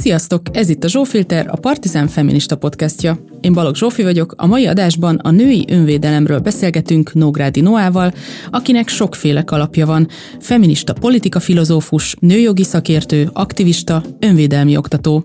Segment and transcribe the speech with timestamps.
[0.00, 0.42] Sziasztok!
[0.52, 3.18] Ez itt a Zsófilter, a Partizán Feminista podcastja.
[3.40, 8.12] Én Balogh Zsófi vagyok, a mai adásban a női önvédelemről beszélgetünk Nógrádi Noával,
[8.50, 10.08] akinek sokféle kalapja van.
[10.40, 15.24] Feminista politika filozófus, nőjogi szakértő, aktivista, önvédelmi oktató.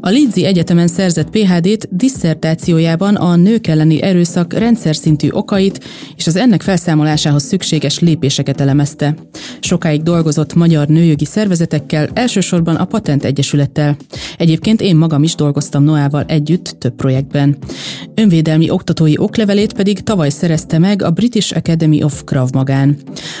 [0.00, 5.84] A Lidzi Egyetemen szerzett PHD-t disszertációjában a nők elleni erőszak rendszer szintű okait
[6.16, 9.14] és az ennek felszámolásához szükséges lépéseket elemezte.
[9.60, 13.96] Sokáig dolgozott magyar nőjogi szervezetekkel, elsősorban a Patent Egyesülettel.
[14.36, 17.45] Egyébként én magam is dolgoztam Noával együtt több projektben.
[18.14, 22.96] Önvédelmi oktatói oklevelét pedig tavaly szerezte meg a British Academy of Krav Magán.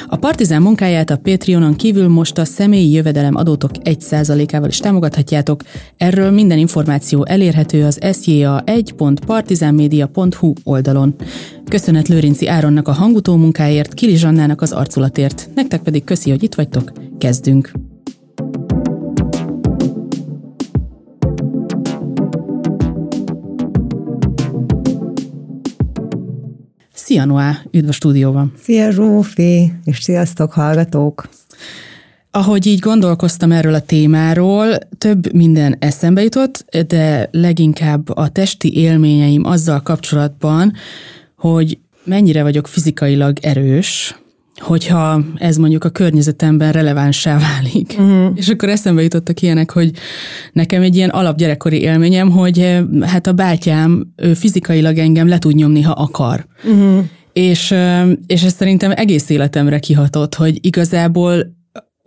[0.06, 5.62] A partizán munkáját a Patreonon kívül most a személyi jövedelem adótok 1%-ával is támogathatjátok.
[5.96, 11.14] Erről minden információ elérhető az sja1.partizánmedia.hu oldalon.
[11.68, 15.48] Köszönet Lőrinci Áronnak a hangutó munkáért, Kili Zsannának az arculatért.
[15.54, 16.92] Nektek pedig köszi, hogy itt vagytok.
[17.18, 17.85] Kezdünk!
[27.06, 28.52] Szia Noá, üdv a stúdióban!
[28.62, 31.28] Szia Zsófi, és sziasztok hallgatók!
[32.30, 39.44] Ahogy így gondolkoztam erről a témáról, több minden eszembe jutott, de leginkább a testi élményeim
[39.44, 40.72] azzal kapcsolatban,
[41.36, 44.18] hogy mennyire vagyok fizikailag erős,
[44.58, 47.94] hogyha ez mondjuk a környezetemben relevánsá válik.
[47.98, 48.30] Uh-huh.
[48.34, 49.90] És akkor eszembe jutottak ilyenek, hogy
[50.52, 55.54] nekem egy ilyen alapgyerekkori élményem, hogy eh, hát a bátyám ő fizikailag engem le tud
[55.54, 56.46] nyomni, ha akar.
[56.64, 57.04] Uh-huh.
[57.32, 61.54] És, eh, és ez szerintem egész életemre kihatott, hogy igazából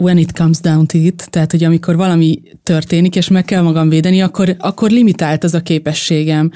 [0.02, 3.89] when it comes down to it, tehát hogy amikor valami történik, és meg kell magam
[3.89, 6.52] védeni, akkor, akkor limitált az a képességem.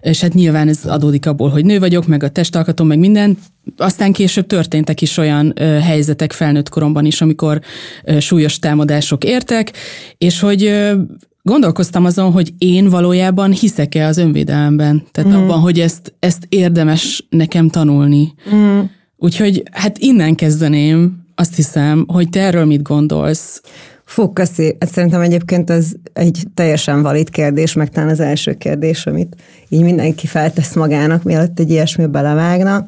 [0.00, 3.38] És hát nyilván ez adódik abból, hogy nő vagyok, meg a testalkatom, meg minden.
[3.76, 7.60] Aztán később történtek is olyan ö, helyzetek felnőtt koromban is, amikor
[8.04, 9.72] ö, súlyos támadások értek,
[10.18, 10.94] és hogy ö,
[11.42, 15.02] gondolkoztam azon, hogy én valójában hiszek-e az önvédelemben.
[15.10, 15.34] Tehát mm.
[15.34, 18.34] abban, hogy ezt, ezt érdemes nekem tanulni.
[18.54, 18.80] Mm.
[19.16, 23.62] Úgyhogy hát innen kezdeném, azt hiszem, hogy te erről mit gondolsz?
[24.04, 24.76] Fú, köszi.
[24.80, 29.36] Hát szerintem egyébként ez egy teljesen valid kérdés, meg talán az első kérdés, amit
[29.68, 32.86] így mindenki feltesz magának, mielőtt egy ilyesmi belevágna.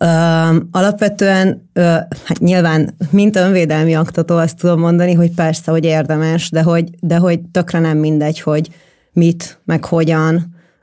[0.00, 1.84] Uh, alapvetően, uh,
[2.24, 7.16] hát nyilván, mint önvédelmi aktató azt tudom mondani, hogy persze, hogy érdemes, de hogy, de
[7.16, 8.68] hogy tökre nem mindegy, hogy
[9.12, 10.34] mit, meg hogyan,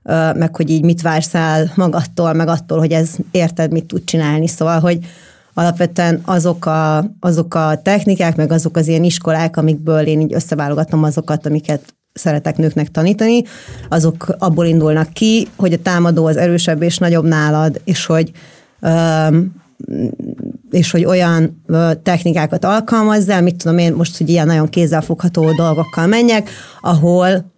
[0.04, 4.04] uh, meg hogy így mit vársz el magadtól, meg attól, hogy ez érted, mit tud
[4.04, 4.48] csinálni.
[4.48, 5.00] Szóval, hogy
[5.54, 11.04] alapvetően azok a, azok a technikák, meg azok az ilyen iskolák, amikből én így összeválogatom
[11.04, 13.44] azokat, amiket szeretek nőknek tanítani,
[13.90, 18.32] azok abból indulnak ki, hogy a támadó az erősebb és nagyobb nálad, és hogy
[20.72, 21.64] és hogy olyan
[22.04, 26.50] technikákat alkalmazzál, mit tudom én most, hogy ilyen nagyon kézzelfogható dolgokkal menjek,
[26.82, 27.52] ahol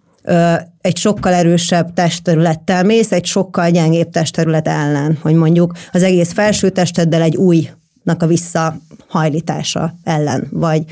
[0.80, 6.70] egy sokkal erősebb testterülettel mész, egy sokkal gyengébb testterület ellen, hogy mondjuk az egész felső
[6.70, 7.68] testeddel egy új
[8.04, 10.84] a visszahajlítása ellen, vagy,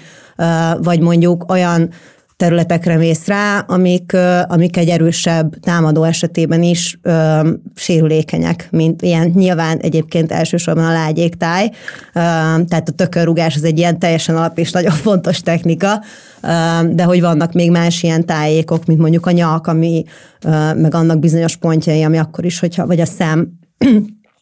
[0.80, 1.90] vagy mondjuk olyan
[2.42, 7.40] területekre mész rá, amik, amik egy erősebb támadó esetében is ö,
[7.74, 11.70] sérülékenyek, mint ilyen nyilván egyébként elsősorban a lágyéktáj, ö,
[12.68, 16.02] tehát a tökörrugás az egy ilyen teljesen alap és nagyon fontos technika,
[16.42, 16.48] ö,
[16.88, 20.04] de hogy vannak még más ilyen tájékok, mint mondjuk a nyak, ami
[20.44, 23.48] ö, meg annak bizonyos pontjai, ami akkor is, hogyha, vagy a szem,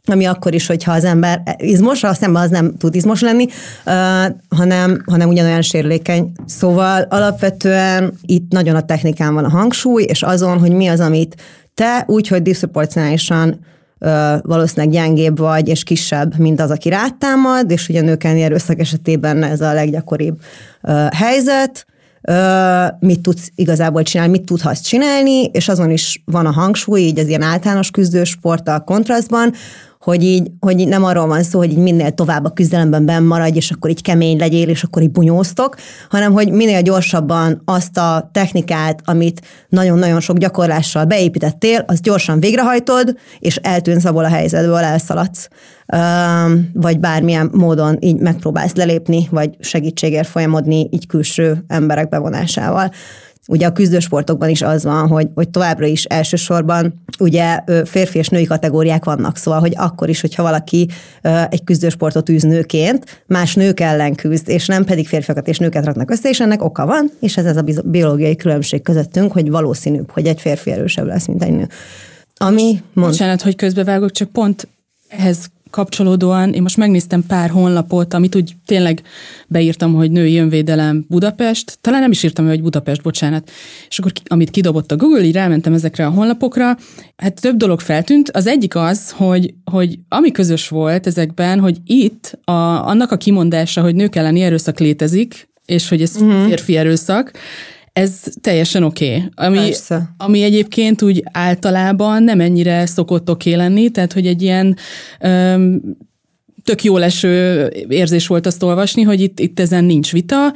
[0.04, 3.46] ami akkor is, hogyha az ember izmos, a szemben az nem tud izmos lenni,
[4.48, 6.32] hanem, hanem ugyanolyan sérülékeny.
[6.46, 11.36] Szóval alapvetően itt nagyon a technikán van a hangsúly, és azon, hogy mi az, amit
[11.74, 13.58] te úgy, hogy diszproporcionálisan
[14.42, 19.60] valószínűleg gyengébb vagy, és kisebb, mint az, aki rátámad, és ugye nők erőszak esetében ez
[19.60, 20.40] a leggyakoribb
[21.10, 21.86] helyzet,
[22.98, 27.28] mit tudsz igazából csinálni, mit tudhatsz csinálni, és azon is van a hangsúly, így az
[27.28, 29.52] ilyen általános küzdősport a kontrasztban,
[30.04, 33.56] hogy így, hogy nem arról van szó, hogy így minél tovább a küzdelemben benn maradj,
[33.56, 35.76] és akkor így kemény legyél, és akkor így bunyóztok,
[36.08, 43.16] hanem hogy minél gyorsabban azt a technikát, amit nagyon-nagyon sok gyakorlással beépítettél, azt gyorsan végrehajtod,
[43.38, 45.48] és eltűnsz abból a helyzetből, elszaladsz
[46.72, 52.90] vagy bármilyen módon így megpróbálsz lelépni, vagy segítségért folyamodni így külső emberek bevonásával.
[53.48, 58.44] Ugye a küzdősportokban is az van, hogy, hogy továbbra is elsősorban ugye férfi és női
[58.44, 60.88] kategóriák vannak, szóval, hogy akkor is, hogyha valaki
[61.48, 66.10] egy küzdősportot űz nőként, más nők ellen küzd, és nem pedig férfiakat és nőket raknak
[66.10, 70.26] össze, és ennek oka van, és ez ez a biológiai különbség közöttünk, hogy valószínűbb, hogy
[70.26, 71.68] egy férfi erősebb lesz, mint egy nő.
[72.36, 73.10] Ami mond...
[73.10, 74.68] Bocsánat, hogy közbevágok, csak pont
[75.08, 79.02] ehhez kapcsolódóan én most megnéztem pár honlapot, amit úgy tényleg
[79.48, 83.50] beírtam, hogy női önvédelem Budapest, talán nem is írtam, hogy Budapest, bocsánat,
[83.88, 86.76] és akkor amit kidobott a Google, így rámentem ezekre a honlapokra,
[87.16, 88.30] hát több dolog feltűnt.
[88.30, 92.52] Az egyik az, hogy, hogy ami közös volt ezekben, hogy itt a,
[92.86, 96.46] annak a kimondása, hogy nők elleni erőszak létezik, és hogy ez uh-huh.
[96.46, 97.32] férfi erőszak,
[97.92, 99.14] ez teljesen oké.
[99.14, 99.28] Okay.
[99.46, 99.72] Ami,
[100.16, 104.76] ami egyébként úgy általában nem ennyire szokott oké okay lenni, tehát hogy egy ilyen
[105.20, 105.82] öm,
[106.64, 110.52] tök jó leső érzés volt azt olvasni, hogy itt, itt ezen nincs vita.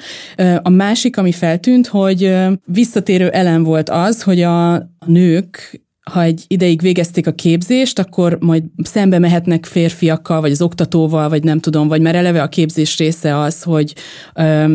[0.63, 2.35] A másik, ami feltűnt, hogy
[2.65, 8.63] visszatérő elem volt az, hogy a nők ha egy ideig végezték a képzést, akkor majd
[8.83, 13.39] szembe mehetnek férfiakkal, vagy az oktatóval, vagy nem tudom, vagy már eleve a képzés része
[13.39, 13.95] az, hogy,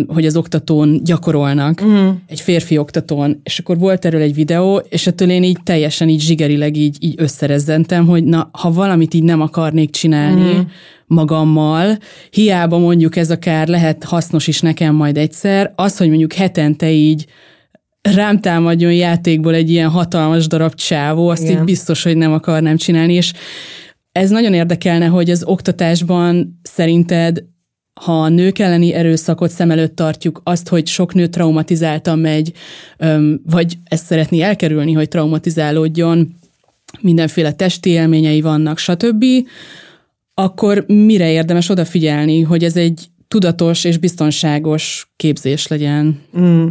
[0.08, 2.16] hogy az oktatón gyakorolnak, uh-huh.
[2.28, 6.22] egy férfi oktatón, és akkor volt erről egy videó, és ettől én így teljesen így
[6.22, 10.68] zsigerileg így, így összerezzentem, hogy na, ha valamit így nem akarnék csinálni, uh-huh
[11.12, 11.98] magammal,
[12.30, 17.26] hiába mondjuk ez akár lehet hasznos is nekem majd egyszer, az, hogy mondjuk hetente így
[18.02, 21.58] rám támadjon játékból egy ilyen hatalmas darab csávó, azt Igen.
[21.58, 23.34] így biztos, hogy nem akarnám csinálni, és
[24.12, 27.44] ez nagyon érdekelne, hogy az oktatásban szerinted
[28.00, 32.54] ha a nők elleni erőszakot szem előtt tartjuk, azt, hogy sok nő traumatizáltan megy,
[33.46, 36.36] vagy ezt szeretné elkerülni, hogy traumatizálódjon,
[37.02, 39.26] mindenféle testi élményei vannak, stb.,
[40.34, 46.20] akkor mire érdemes odafigyelni, hogy ez egy tudatos és biztonságos képzés legyen?
[46.40, 46.68] Mm.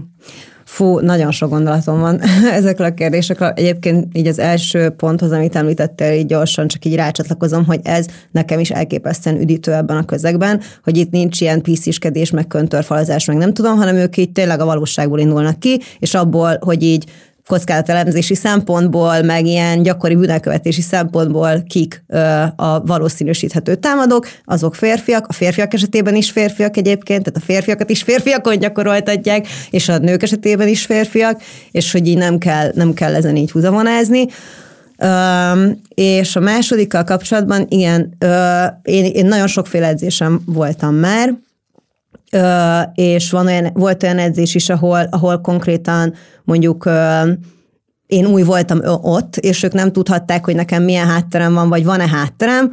[0.79, 2.21] Fú, nagyon sok gondolatom van
[2.59, 3.49] ezekről a kérdésekről.
[3.49, 8.59] Egyébként így az első ponthoz, amit említettél, így gyorsan csak így rácsatlakozom, hogy ez nekem
[8.59, 13.55] is elképesztően üdítő ebben a közegben, hogy itt nincs ilyen pisziskedés, meg köntörfalazás, meg nem
[13.55, 17.05] tudom, hanem ők így tényleg a valóságból indulnak ki, és abból, hogy így
[17.49, 22.05] kockázatelemzési szempontból, meg ilyen gyakori bűnelkövetési szempontból kik
[22.57, 28.03] a valószínűsíthető támadók, azok férfiak, a férfiak esetében is férfiak egyébként, tehát a férfiakat is
[28.03, 33.15] férfiakon gyakoroltatják, és a nők esetében is férfiak, és hogy így nem kell, nem kell
[33.15, 34.27] ezen így húzavonázni.
[35.03, 41.35] Um, és a másodikkal kapcsolatban, igen, uh, én, én nagyon sokféle edzésem voltam már,
[42.95, 46.15] és van olyan, volt olyan edzés is, ahol, ahol konkrétan
[46.45, 46.91] mondjuk
[48.07, 52.09] én új voltam ott, és ők nem tudhatták, hogy nekem milyen hátterem van, vagy van-e
[52.09, 52.73] hátterem,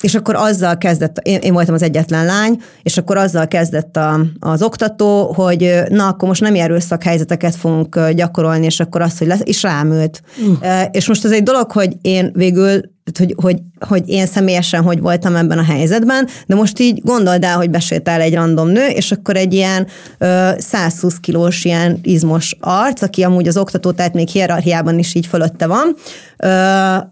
[0.00, 4.20] és akkor azzal kezdett, én, én voltam az egyetlen lány, és akkor azzal kezdett a,
[4.40, 9.26] az oktató, hogy na, akkor most nem erőszak helyzeteket fogunk gyakorolni, és akkor azt, hogy
[9.26, 10.22] lesz, és rámült.
[10.60, 10.82] Uh.
[10.90, 12.80] És most az egy dolog, hogy én végül
[13.18, 17.56] hogy, hogy, hogy én személyesen hogy voltam ebben a helyzetben, de most így gondold el,
[17.56, 19.86] hogy besétál egy random nő, és akkor egy ilyen
[20.18, 25.26] ö, 120 kilós ilyen izmos arc, aki amúgy az oktató, tehát még hierarchiában is így
[25.26, 25.94] fölötte van,
[26.36, 26.48] ö,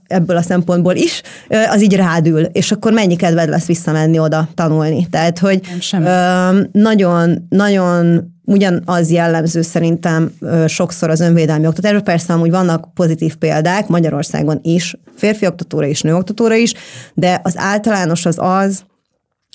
[0.06, 4.49] ebből a szempontból is, ö, az így rádül, és akkor mennyi kedved lesz visszamenni oda
[4.55, 5.06] tanulni.
[5.11, 5.61] Tehát, hogy
[5.93, 10.32] ö, nagyon, nagyon ugyanaz jellemző szerintem
[10.66, 12.05] sokszor az önvédelmi oktatásban.
[12.05, 16.14] Persze amúgy vannak pozitív példák Magyarországon is, férfi oktatóra is, nő
[16.54, 16.74] oktatóra is,
[17.14, 18.84] de az általános az az,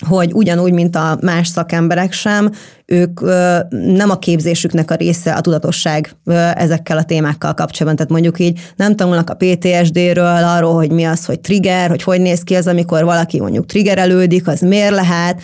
[0.08, 2.50] hogy ugyanúgy, mint a más szakemberek sem,
[2.86, 7.96] ők ö, nem a képzésüknek a része a tudatosság ö, ezekkel a témákkal kapcsolatban.
[7.96, 12.20] Tehát mondjuk így nem tanulnak a PTSD-ről, arról, hogy mi az, hogy trigger, hogy hogy
[12.20, 15.40] néz ki az, amikor valaki mondjuk triggerelődik, az miért lehet,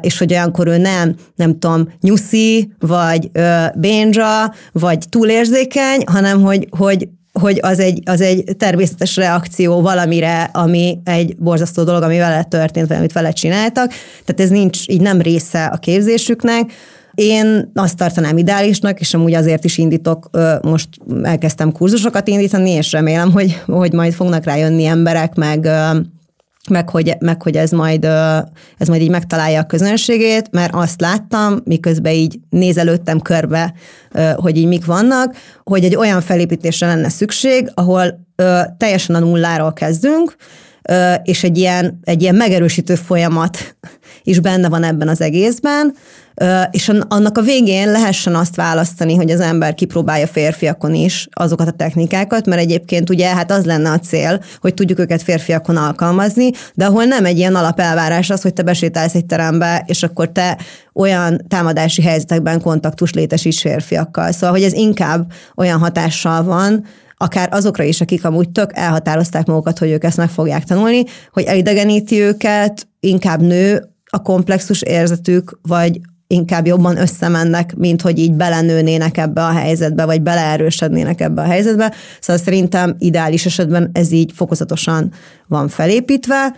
[0.00, 3.30] és hogy olyankor ő nem, nem tudom, nyuszi, vagy
[3.74, 7.08] bénzsa, vagy túlérzékeny, hanem hogy, hogy
[7.40, 12.88] hogy az egy, az egy természetes reakció valamire, ami egy borzasztó dolog, ami vele történt,
[12.88, 13.92] vagy amit vele csináltak.
[14.24, 16.72] Tehát ez nincs, így nem része a képzésüknek.
[17.14, 20.30] Én azt tartanám ideálisnak, és amúgy azért is indítok,
[20.62, 20.88] most
[21.22, 25.68] elkezdtem kurzusokat indítani, és remélem, hogy, hogy majd fognak rájönni emberek, meg
[26.70, 28.04] meg hogy, meg hogy ez, majd,
[28.78, 33.74] ez majd így megtalálja a közönségét, mert azt láttam, miközben így nézelődtem körbe,
[34.34, 38.26] hogy így mik vannak, hogy egy olyan felépítésre lenne szükség, ahol
[38.76, 40.36] teljesen a nulláról kezdünk,
[41.22, 43.76] és egy ilyen, egy ilyen megerősítő folyamat
[44.22, 45.94] is benne van ebben az egészben,
[46.70, 51.70] és annak a végén lehessen azt választani, hogy az ember kipróbálja férfiakon is azokat a
[51.70, 56.84] technikákat, mert egyébként ugye hát az lenne a cél, hogy tudjuk őket férfiakon alkalmazni, de
[56.84, 60.58] ahol nem egy ilyen alapelvárás az, hogy te besétálsz egy terembe, és akkor te
[60.94, 64.32] olyan támadási helyzetekben kontaktus létesíts férfiakkal.
[64.32, 66.84] Szóval, hogy ez inkább olyan hatással van,
[67.16, 71.44] akár azokra is, akik amúgy tök elhatározták magukat, hogy ők ezt meg fogják tanulni, hogy
[71.44, 76.00] elidegeníti őket, inkább nő a komplexus érzetük, vagy
[76.32, 81.92] inkább jobban összemennek, mint hogy így belenőnének ebbe a helyzetbe, vagy beleerősödnének ebbe a helyzetbe.
[82.20, 85.12] Szóval szerintem ideális esetben ez így fokozatosan
[85.48, 86.54] van felépítve.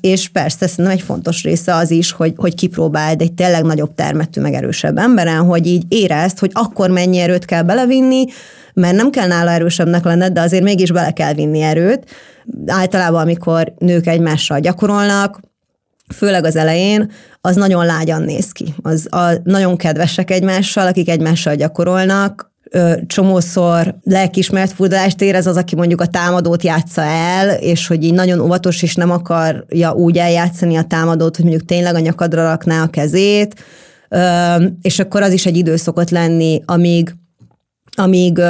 [0.00, 4.40] és persze szerintem egy fontos része az is, hogy, hogy kipróbáld egy tényleg nagyobb termetű,
[4.40, 8.24] meg erősebb emberen, hogy így érezd, hogy akkor mennyi erőt kell belevinni,
[8.74, 12.04] mert nem kell nála erősebbnek lenned, de azért mégis bele kell vinni erőt.
[12.66, 15.40] Általában, amikor nők egymással gyakorolnak,
[16.12, 18.74] főleg az elején, az nagyon lágyan néz ki.
[18.82, 22.52] Az a, nagyon kedvesek egymással, akik egymással gyakorolnak,
[23.06, 28.40] csomószor lelkismert furdalást érez az, aki mondjuk a támadót játsza el, és hogy így nagyon
[28.40, 32.86] óvatos, és nem akarja úgy eljátszani a támadót, hogy mondjuk tényleg a nyakadra rakná a
[32.86, 33.64] kezét,
[34.82, 37.14] és akkor az is egy idő szokott lenni, amíg,
[37.96, 38.40] amíg,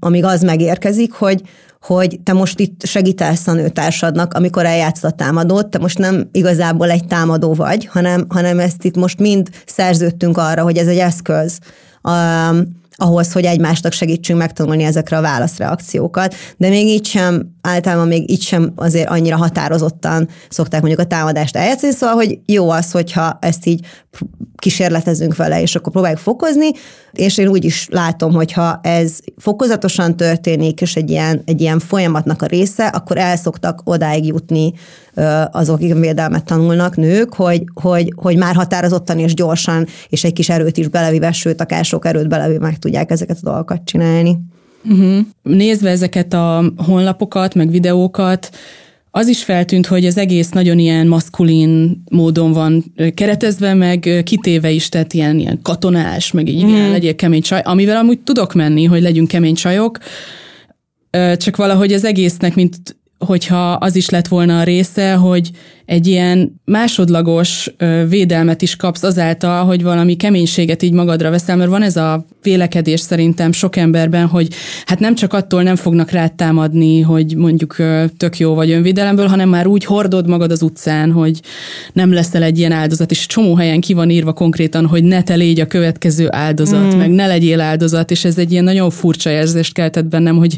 [0.00, 1.42] amíg az megérkezik, hogy,
[1.80, 6.90] hogy te most itt segítesz a nőtársadnak, amikor eljátsz a támadót, te most nem igazából
[6.90, 11.58] egy támadó vagy, hanem, hanem ezt itt most mind szerződtünk arra, hogy ez egy eszköz
[13.00, 18.42] ahhoz, hogy egymásnak segítsünk megtanulni ezekre a válaszreakciókat, de még így sem, általában még így
[18.42, 23.66] sem azért annyira határozottan szokták mondjuk a támadást eljátszani, szóval, hogy jó az, hogyha ezt
[23.66, 23.86] így
[24.56, 26.70] kísérletezünk vele, és akkor próbáljuk fokozni,
[27.12, 32.42] és én úgy is látom, hogyha ez fokozatosan történik, és egy ilyen, egy ilyen folyamatnak
[32.42, 34.72] a része, akkor el szoktak odáig jutni
[35.50, 40.48] azok, akik védelmet tanulnak, nők, hogy, hogy, hogy már határozottan és gyorsan, és egy kis
[40.48, 44.38] erőt is belevive, sőt, akár sok erőt belevive meg tudják ezeket a dolgokat csinálni.
[44.84, 45.18] Uh-huh.
[45.42, 48.50] Nézve ezeket a honlapokat, meg videókat,
[49.10, 52.84] az is feltűnt, hogy az egész nagyon ilyen maszkulin módon van
[53.14, 56.68] keretezve, meg kitéve is, tehát ilyen, ilyen katonás, meg így mm.
[56.68, 59.98] ilyen legyél kemény csaj, amivel amúgy tudok menni, hogy legyünk kemény csajok,
[61.36, 65.50] csak valahogy az egésznek, mint hogyha az is lett volna a része, hogy
[65.84, 67.70] egy ilyen másodlagos
[68.08, 73.00] védelmet is kapsz azáltal, hogy valami keménységet így magadra veszel, mert van ez a vélekedés
[73.00, 74.48] szerintem sok emberben, hogy
[74.84, 77.76] hát nem csak attól nem fognak rád támadni, hogy mondjuk
[78.16, 81.40] tök jó vagy önvédelemből, hanem már úgy hordod magad az utcán, hogy
[81.92, 85.34] nem leszel egy ilyen áldozat, és csomó helyen ki van írva konkrétan, hogy ne te
[85.34, 86.98] légy a következő áldozat, mm.
[86.98, 90.56] meg ne legyél áldozat, és ez egy ilyen nagyon furcsa érzést keltett bennem, hogy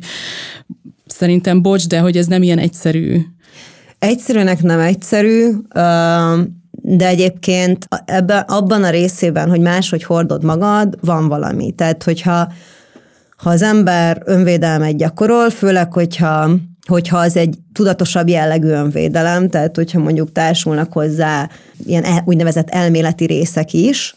[1.21, 3.21] szerintem bocs, de hogy ez nem ilyen egyszerű.
[3.99, 5.51] Egyszerűnek nem egyszerű,
[6.71, 11.73] de egyébként ebben, abban a részében, hogy máshogy hordod magad, van valami.
[11.73, 12.53] Tehát, hogyha
[13.37, 16.51] ha az ember önvédelmet gyakorol, főleg, hogyha
[16.87, 21.49] hogyha az egy tudatosabb jellegű önvédelem, tehát hogyha mondjuk társulnak hozzá
[21.87, 24.15] ilyen e, úgynevezett elméleti részek is,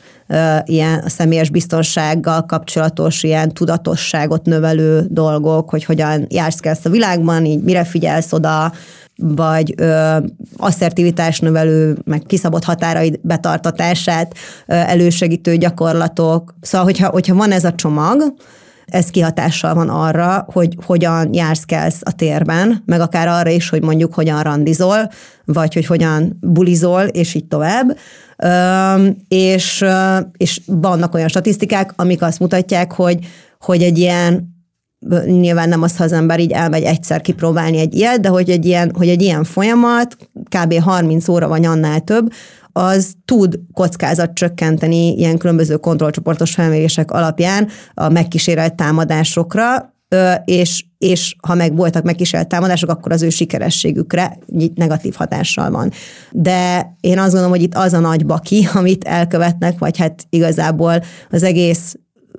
[0.65, 7.46] ilyen a személyes biztonsággal kapcsolatos, ilyen tudatosságot növelő dolgok, hogy hogyan jársz kell a világban,
[7.46, 8.72] így mire figyelsz oda,
[9.15, 10.18] vagy ö,
[10.58, 14.34] asszertivitás növelő, meg kiszabott határaid betartatását
[14.68, 16.56] ö, elősegítő gyakorlatok.
[16.62, 18.34] Szóval, hogyha, hogyha van ez a csomag,
[18.86, 23.84] ez kihatással van arra, hogy hogyan jársz kelsz a térben, meg akár arra is, hogy
[23.84, 25.10] mondjuk hogyan randizol,
[25.46, 27.98] vagy hogy hogyan bulizol, és így tovább.
[29.27, 29.85] És,
[30.38, 33.19] és vannak olyan statisztikák, amik azt mutatják, hogy,
[33.59, 34.51] hogy egy ilyen
[35.25, 38.65] nyilván nem az, ha az ember így elmegy egyszer kipróbálni egy ilyet, de hogy egy
[38.65, 40.17] ilyen, hogy egy ilyen folyamat,
[40.57, 40.79] kb.
[40.79, 42.31] 30 óra vagy annál több,
[42.71, 49.92] az tud kockázat csökkenteni ilyen különböző kontrollcsoportos felmérések alapján a megkísérelt támadásokra,
[50.46, 54.38] és, és ha meg voltak megkísérelt támadások, akkor az ő sikerességükre
[54.75, 55.91] negatív hatással van.
[56.32, 61.03] De én azt gondolom, hogy itt az a nagy baki, amit elkövetnek, vagy hát igazából
[61.29, 61.96] az egész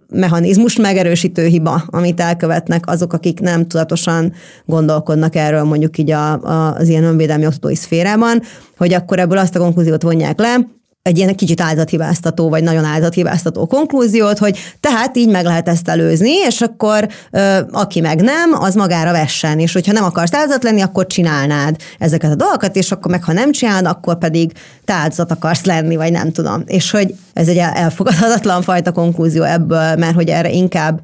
[0.09, 4.33] mechanizmust megerősítő hiba, amit elkövetnek azok, akik nem tudatosan
[4.65, 8.43] gondolkodnak erről mondjuk így a, a, az ilyen önvédelmi oktatói szférában,
[8.77, 10.57] hogy akkor ebből azt a konklúziót vonják le,
[11.05, 16.33] egy ilyen kicsit áldathibáztató, vagy nagyon áldathibáztató konklúziót, hogy tehát így meg lehet ezt előzni,
[16.33, 20.81] és akkor ö, aki meg nem, az magára vessen, és hogyha nem akarsz áldozat lenni,
[20.81, 24.53] akkor csinálnád ezeket a dolgokat, és akkor meg ha nem csinálod, akkor pedig
[24.85, 26.63] te áldozat akarsz lenni, vagy nem tudom.
[26.67, 31.01] És hogy ez egy elfogadhatatlan fajta konklúzió ebből, mert hogy erre inkább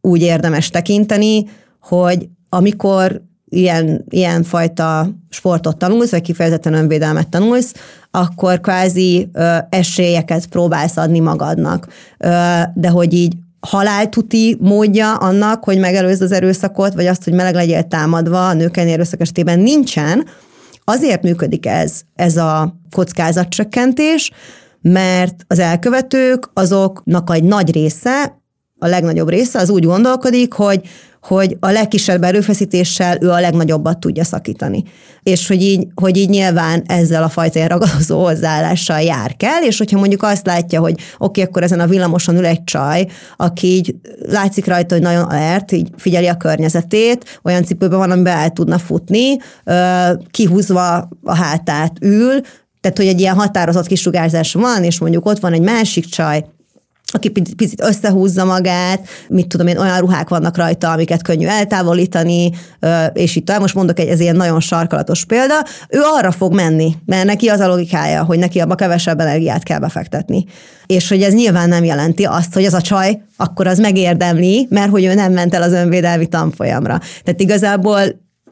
[0.00, 1.44] úgy érdemes tekinteni,
[1.80, 7.74] hogy amikor ilyen, ilyen fajta sportot tanulsz, vagy kifejezetten önvédelmet tanulsz,
[8.10, 11.86] akkor kvázi ö, esélyeket próbálsz adni magadnak.
[12.18, 12.28] Ö,
[12.74, 17.82] de hogy így haláltuti módja annak, hogy megelőzd az erőszakot, vagy azt, hogy meleg legyél
[17.82, 20.26] támadva a nők erőszak esetében nincsen,
[20.84, 24.30] azért működik ez, ez a kockázatcsökkentés,
[24.80, 28.40] mert az elkövetők azoknak egy nagy része,
[28.78, 30.80] a legnagyobb része az úgy gondolkodik, hogy
[31.26, 34.84] hogy a legkisebb erőfeszítéssel ő a legnagyobbat tudja szakítani.
[35.22, 39.78] És hogy így, hogy így nyilván ezzel a fajta ilyen ragadozó hozzáállással jár kell, és
[39.78, 43.06] hogyha mondjuk azt látja, hogy oké, okay, akkor ezen a villamoson ül egy csaj,
[43.36, 43.94] aki így
[44.28, 48.78] látszik rajta, hogy nagyon alert, így figyeli a környezetét, olyan cipőben van, amiben el tudna
[48.78, 49.36] futni,
[50.30, 52.40] kihúzva a hátát ül,
[52.80, 56.44] tehát, hogy egy ilyen határozott kisugárzás van, és mondjuk ott van egy másik csaj,
[57.12, 62.50] aki picit összehúzza magát, mit tudom én, olyan ruhák vannak rajta, amiket könnyű eltávolítani,
[63.12, 67.24] és itt most mondok egy ez ilyen nagyon sarkalatos példa, ő arra fog menni, mert
[67.24, 70.44] neki az a logikája, hogy neki abba kevesebb energiát kell befektetni.
[70.86, 74.90] És hogy ez nyilván nem jelenti azt, hogy az a csaj akkor az megérdemli, mert
[74.90, 77.00] hogy ő nem ment el az önvédelmi tanfolyamra.
[77.24, 78.00] Tehát igazából,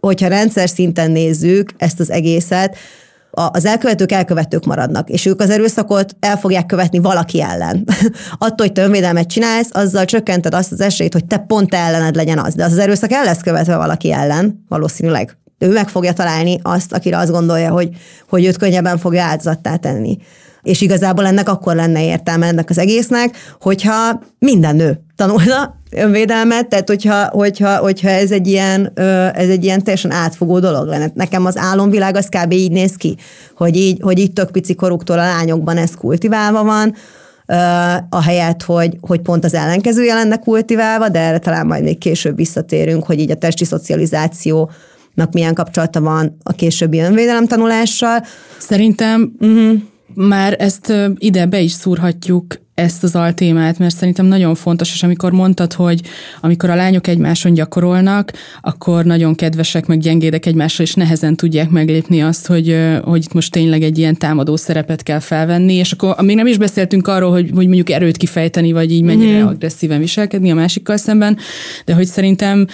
[0.00, 2.76] hogyha rendszer szinten nézzük ezt az egészet,
[3.34, 7.84] az elkövetők elkövetők maradnak, és ők az erőszakot el fogják követni valaki ellen.
[8.38, 12.38] Attól, hogy te önvédelmet csinálsz, azzal csökkented azt az esélyt, hogy te pont ellened legyen
[12.38, 12.54] az.
[12.54, 15.36] De az, az erőszak el lesz követve valaki ellen, valószínűleg.
[15.58, 17.88] Ő meg fogja találni azt, akire azt gondolja, hogy,
[18.28, 20.18] hogy őt könnyebben fogja áldozattá tenni.
[20.62, 26.88] És igazából ennek akkor lenne értelme ennek az egésznek, hogyha minden nő tanulna önvédelmet, tehát
[26.88, 28.92] hogyha, hogyha, hogyha ez, egy ilyen,
[29.34, 31.10] ez egy ilyen teljesen átfogó dolog lenne.
[31.14, 32.52] Nekem az álomvilág az kb.
[32.52, 33.16] így néz ki,
[33.56, 36.94] hogy így, hogy így tök pici koruktól a lányokban ez kultiválva van,
[38.08, 43.04] ahelyett, hogy, hogy pont az ellenkezője lenne kultiválva, de erre talán majd még később visszatérünk,
[43.04, 44.70] hogy így a testi szocializáció
[45.30, 48.24] milyen kapcsolata van a későbbi önvédelem tanulással.
[48.58, 49.74] Szerintem uh-huh
[50.14, 55.32] már ezt ide be is szúrhatjuk ezt az altémát, mert szerintem nagyon fontos, és amikor
[55.32, 56.00] mondtad, hogy
[56.40, 62.22] amikor a lányok egymáson gyakorolnak, akkor nagyon kedvesek, meg gyengédek egymással, és nehezen tudják meglépni
[62.22, 66.36] azt, hogy, hogy itt most tényleg egy ilyen támadó szerepet kell felvenni, és akkor még
[66.36, 69.46] nem is beszéltünk arról, hogy, hogy mondjuk erőt kifejteni, vagy így mennyire mm.
[69.46, 71.38] agresszíven viselkedni a másikkal szemben,
[71.84, 72.66] de hogy szerintem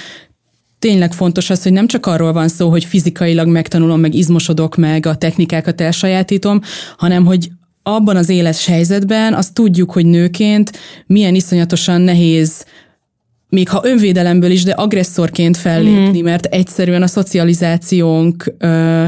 [0.79, 5.07] tényleg fontos az, hogy nem csak arról van szó, hogy fizikailag megtanulom, meg izmosodok meg,
[5.07, 6.61] a technikákat elsajátítom,
[6.97, 7.51] hanem hogy
[7.83, 10.73] abban az éles helyzetben azt tudjuk, hogy nőként
[11.07, 12.65] milyen iszonyatosan nehéz
[13.49, 16.25] még ha önvédelemből is, de agresszorként fellépni, mm.
[16.25, 19.05] mert egyszerűen a szocializációnk ö,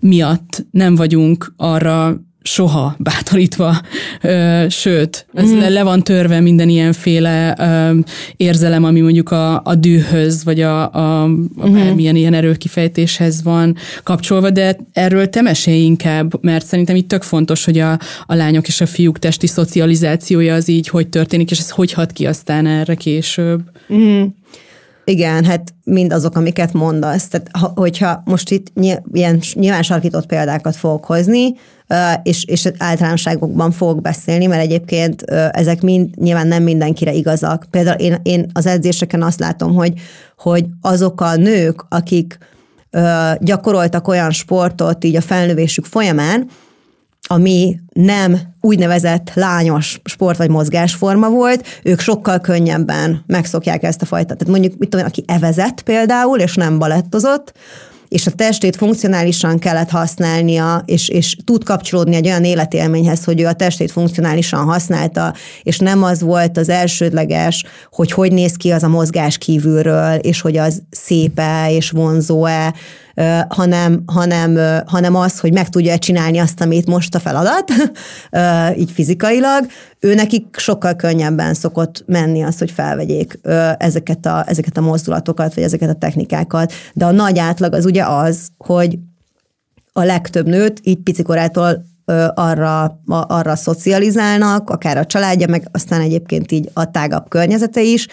[0.00, 3.80] miatt nem vagyunk arra soha bátorítva,
[4.22, 5.58] ö, sőt, ez mm.
[5.58, 7.98] le, van törve minden ilyenféle ö,
[8.36, 11.28] érzelem, ami mondjuk a, a dühöz, vagy a, a, a
[11.68, 11.72] mm.
[11.72, 17.64] bármilyen ilyen erőkifejtéshez van kapcsolva, de erről te mesélj inkább, mert szerintem itt tök fontos,
[17.64, 21.70] hogy a, a lányok és a fiúk testi szocializációja az így hogy történik, és ez
[21.70, 23.60] hogy hat ki aztán erre később.
[23.92, 24.22] Mm.
[25.08, 27.28] Igen, hát mind azok, amiket mondasz.
[27.28, 28.72] Tehát, hogyha most itt
[29.12, 31.54] ilyen nyilván sarkított példákat fogok hozni,
[32.22, 37.66] és, és általánosságokban fogok beszélni, mert egyébként ezek mind nyilván nem mindenkire igazak.
[37.70, 39.92] Például én, én az edzéseken azt látom, hogy,
[40.38, 42.38] hogy azok a nők, akik
[43.38, 46.48] gyakoroltak olyan sportot így a felnövésük folyamán,
[47.26, 54.34] ami nem úgynevezett lányos sport vagy mozgásforma volt, ők sokkal könnyebben megszokják ezt a fajta.
[54.34, 57.52] Tehát mondjuk, mit tudom, aki evezett például, és nem balettozott,
[58.16, 63.46] és a testét funkcionálisan kellett használnia, és, és tud kapcsolódni egy olyan életélményhez, hogy ő
[63.46, 68.82] a testét funkcionálisan használta, és nem az volt az elsődleges, hogy hogy néz ki az
[68.82, 72.74] a mozgás kívülről, és hogy az szépe és vonzó-e,
[73.48, 77.72] hanem, hanem, hanem az, hogy meg tudja csinálni azt, amit most a feladat,
[78.80, 79.66] így fizikailag,
[80.00, 83.38] ő nekik sokkal könnyebben szokott menni az, hogy felvegyék
[83.78, 88.02] ezeket a, ezeket a mozdulatokat, vagy ezeket a technikákat, de a nagy átlag az ugye
[88.06, 88.98] az, hogy
[89.92, 91.84] a legtöbb nőt így picikorától
[92.34, 98.06] arra, arra szocializálnak, akár a családja, meg aztán egyébként így a tágabb környezete is,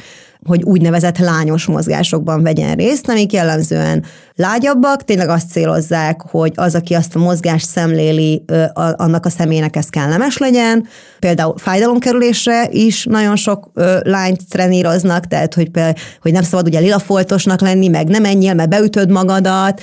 [0.45, 4.03] hogy úgynevezett lányos mozgásokban vegyen részt, amik jellemzően
[4.35, 9.87] lágyabbak, tényleg azt célozzák, hogy az, aki azt a mozgást szemléli, annak a személynek ez
[9.87, 10.87] kellemes legyen.
[11.19, 17.61] Például fájdalomkerülésre is nagyon sok lányt treníroznak, tehát hogy, például, hogy nem szabad ugye lilafoltosnak
[17.61, 19.81] lenni, meg nem menjél, mert beütöd magadat,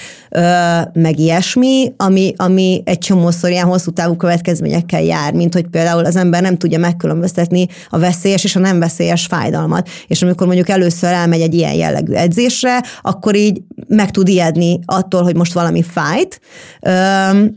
[0.93, 6.17] meg ilyesmi, ami, ami egy csomószor ilyen hosszú távú következményekkel jár, mint hogy például az
[6.17, 9.89] ember nem tudja megkülönböztetni a veszélyes és a nem veszélyes fájdalmat.
[10.07, 15.23] És amikor mondjuk először elmegy egy ilyen jellegű edzésre, akkor így meg tud ijedni attól,
[15.23, 16.41] hogy most valami fájt,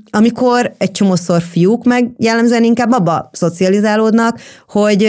[0.10, 5.08] amikor egy csomószor fiúk meg jellemzően inkább abba szocializálódnak, hogy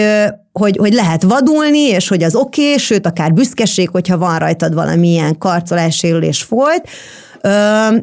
[0.58, 4.74] hogy, hogy lehet vadulni, és hogy az oké, okay, sőt, akár büszkeség, hogyha van rajtad
[4.74, 6.04] valamilyen karcolás,
[6.48, 6.88] volt,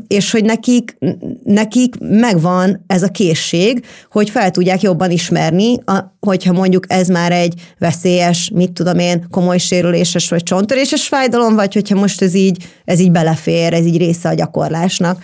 [0.08, 0.98] és hogy nekik,
[1.44, 5.76] nekik megvan ez a készség, hogy fel tudják jobban ismerni,
[6.20, 11.74] hogyha mondjuk ez már egy veszélyes, mit tudom én, komoly sérüléses vagy csontöréses fájdalom, vagy
[11.74, 15.24] hogyha most ez így, ez így belefér, ez így része a gyakorlásnak.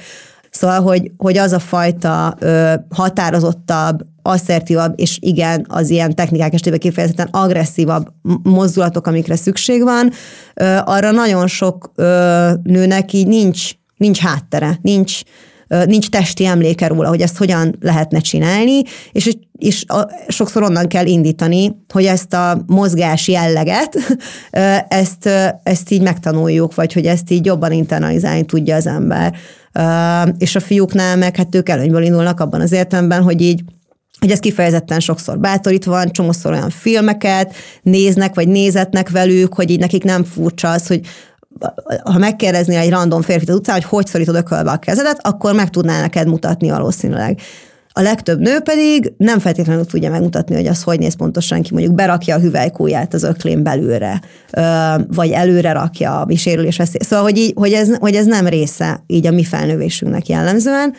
[0.50, 6.80] Szóval, hogy, hogy az a fajta ö, határozottabb, asszertívabb, és igen, az ilyen technikák esetében
[6.80, 8.08] kifejezetten agresszívabb
[8.44, 10.12] mozdulatok, amikre szükség van,
[10.84, 11.92] arra nagyon sok
[12.64, 15.20] nőnek így nincs nincs háttere, nincs,
[15.86, 19.86] nincs testi emléke róla, hogy ezt hogyan lehetne csinálni, és, és
[20.28, 23.98] sokszor onnan kell indítani, hogy ezt a mozgás jelleget,
[24.88, 25.30] ezt,
[25.64, 29.36] ezt így megtanuljuk, vagy hogy ezt így jobban internalizálni tudja az ember.
[30.38, 33.64] És a fiúknál meg hát ők előnyből indulnak abban az értelemben, hogy így
[34.20, 39.80] hogy ez kifejezetten sokszor bátorítva van, csomószor olyan filmeket néznek, vagy nézetnek velük, hogy így
[39.80, 41.02] nekik nem furcsa az, hogy
[42.04, 45.70] ha megkérdezni egy random férfit az utcán, hogy hogy szorítod ökölbe a kezedet, akkor meg
[45.70, 47.40] tudná neked mutatni valószínűleg.
[47.92, 51.96] A legtöbb nő pedig nem feltétlenül tudja megmutatni, hogy az hogy néz pontosan ki, mondjuk
[51.96, 54.22] berakja a hüvelykúját az öklén belülre,
[55.08, 57.02] vagy előre rakja a sérülés veszély.
[57.02, 60.94] Szóval, hogy, így, hogy, ez, hogy ez nem része így a mi felnövésünknek jellemzően,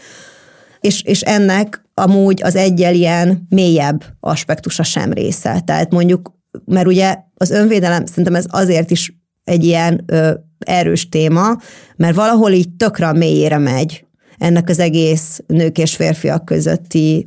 [0.81, 5.61] és, és ennek amúgy az egyel ilyen mélyebb aspektusa sem része.
[5.61, 6.33] Tehát mondjuk,
[6.65, 11.57] mert ugye az önvédelem, szerintem ez azért is egy ilyen ö, erős téma,
[11.97, 14.07] mert valahol így tökre a mélyére megy
[14.39, 17.27] ennek az egész nők és férfiak közötti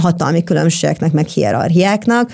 [0.00, 2.30] hatalmi különbségeknek, meg hierarchiáknak,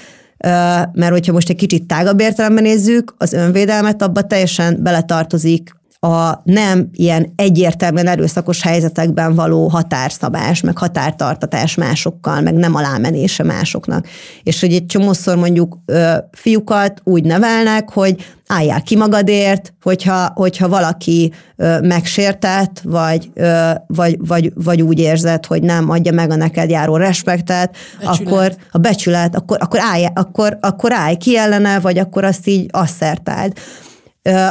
[0.93, 6.89] mert hogyha most egy kicsit tágabb értelemben nézzük, az önvédelmet abba teljesen beletartozik a nem
[6.93, 14.07] ilyen egyértelműen erőszakos helyzetekben való határszabás, meg határtartatás másokkal, meg nem alámenése másoknak.
[14.43, 20.69] És hogy egy csomószor mondjuk ö, fiúkat úgy nevelnek, hogy álljál ki magadért, hogyha, hogyha
[20.69, 26.37] valaki ö, megsértett, vagy, ö, vagy, vagy, vagy úgy érzed, hogy nem adja meg a
[26.37, 28.21] neked járó respektet, becsület.
[28.21, 32.69] akkor a becsület, akkor, akkor, állj, akkor, akkor állj ki ellene, vagy akkor azt így
[32.71, 33.53] asszertáld.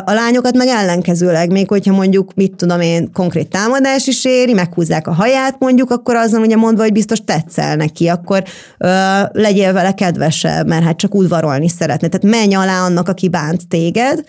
[0.05, 5.07] A lányokat meg ellenkezőleg, még hogyha mondjuk, mit tudom én, konkrét támadás is éri, meghúzzák
[5.07, 8.43] a haját mondjuk, akkor azon ugye mondva, hogy biztos tetszel neki, akkor
[8.77, 8.87] ö,
[9.31, 12.07] legyél vele kedvesebb, mert hát csak udvarolni szeretne.
[12.07, 14.23] Tehát menj alá annak, aki bánt téged,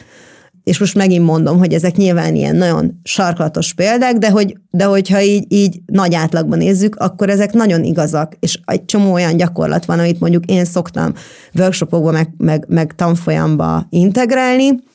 [0.65, 5.21] és most megint mondom, hogy ezek nyilván ilyen nagyon sarkalatos példák, de, hogy, de hogyha
[5.21, 9.99] így, így nagy átlagban nézzük, akkor ezek nagyon igazak, és egy csomó olyan gyakorlat van,
[9.99, 11.13] amit mondjuk én szoktam
[11.55, 14.89] workshopokba, meg, meg, meg tanfolyamba integrálni,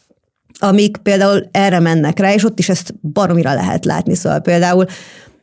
[0.57, 4.15] amik például erre mennek rá, és ott is ezt baromira lehet látni.
[4.15, 4.85] Szóval például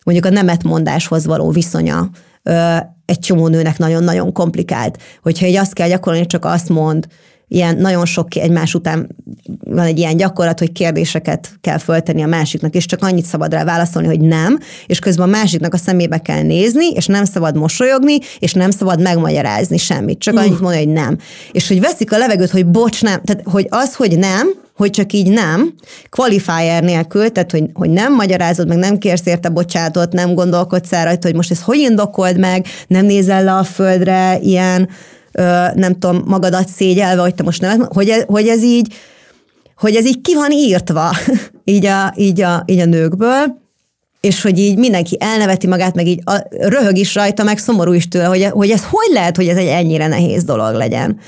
[0.05, 2.11] mondjuk a nemetmondáshoz való viszonya
[3.05, 5.03] egy csomó nőnek nagyon-nagyon komplikált.
[5.23, 7.07] Hogyha egy azt kell gyakorolni, csak azt mond,
[7.49, 9.17] ilyen nagyon sok egymás után
[9.65, 13.65] van egy ilyen gyakorlat, hogy kérdéseket kell föltenni a másiknak, és csak annyit szabad rá
[13.65, 18.19] válaszolni, hogy nem, és közben a másiknak a szemébe kell nézni, és nem szabad mosolyogni,
[18.39, 21.19] és nem szabad megmagyarázni semmit, csak annyit mondani, hogy nem.
[21.53, 25.13] És hogy veszik a levegőt, hogy bocs, nem, tehát hogy az, hogy nem, hogy csak
[25.13, 25.75] így nem,
[26.11, 31.05] qualifier nélkül, tehát hogy, hogy nem magyarázod meg, nem kérsz érte bocsánatot, nem gondolkodsz el
[31.05, 34.89] rajta, hogy most ezt hogy indokold meg, nem nézel le a földre ilyen,
[35.33, 35.43] ö,
[35.75, 38.95] nem tudom, magadat szégyelve, hogy te most nem, hogy, ez, hogy ez így,
[39.77, 41.11] hogy ez így ki van írtva,
[41.65, 43.61] így a, így a, így a nőkből,
[44.21, 48.09] és hogy így mindenki elneveti magát, meg így a, röhög is rajta, meg szomorú is
[48.09, 51.19] tőle, hogy, hogy ez hogy lehet, hogy ez egy ennyire nehéz dolog legyen.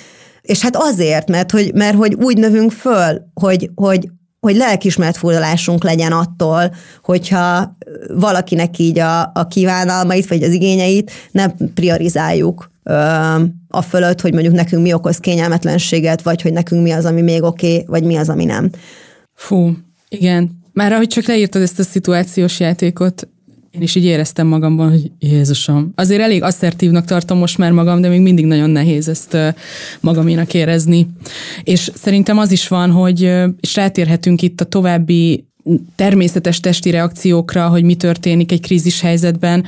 [0.44, 4.09] És hát azért, mert hogy, mert hogy úgy növünk föl, hogy, hogy,
[4.40, 7.76] hogy lelkismert furdalásunk legyen attól, hogyha
[8.14, 12.94] valakinek így a, a kívánalmait, vagy az igényeit nem priorizáljuk ö,
[13.68, 17.42] a fölött, hogy mondjuk nekünk mi okoz kényelmetlenséget, vagy hogy nekünk mi az, ami még
[17.42, 18.70] oké, okay, vagy mi az, ami nem.
[19.35, 19.72] Fú,
[20.09, 20.62] igen.
[20.72, 23.28] Már ahogy csak leírtad ezt a szituációs játékot,
[23.75, 25.93] én is így éreztem magamban, hogy Jézusom.
[25.95, 29.37] Azért elég asszertívnak tartom most már magam, de még mindig nagyon nehéz ezt
[30.01, 31.07] magaménak érezni.
[31.63, 33.21] És szerintem az is van, hogy,
[33.61, 35.45] és rátérhetünk itt a további
[35.95, 39.65] természetes testi reakciókra, hogy mi történik egy krízis helyzetben,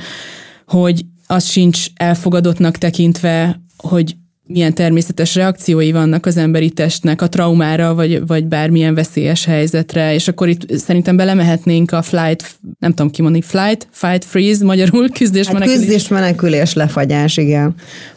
[0.65, 4.15] hogy az sincs elfogadottnak tekintve, hogy
[4.47, 10.27] milyen természetes reakciói vannak az emberi testnek a traumára, vagy, vagy bármilyen veszélyes helyzetre, és
[10.27, 15.53] akkor itt szerintem belemehetnénk a flight, nem tudom kimondani, flight, fight, freeze, magyarul küzdés, hát
[15.53, 15.79] menekülés.
[15.79, 17.75] küzdés, menekülés, lefagyás, igen.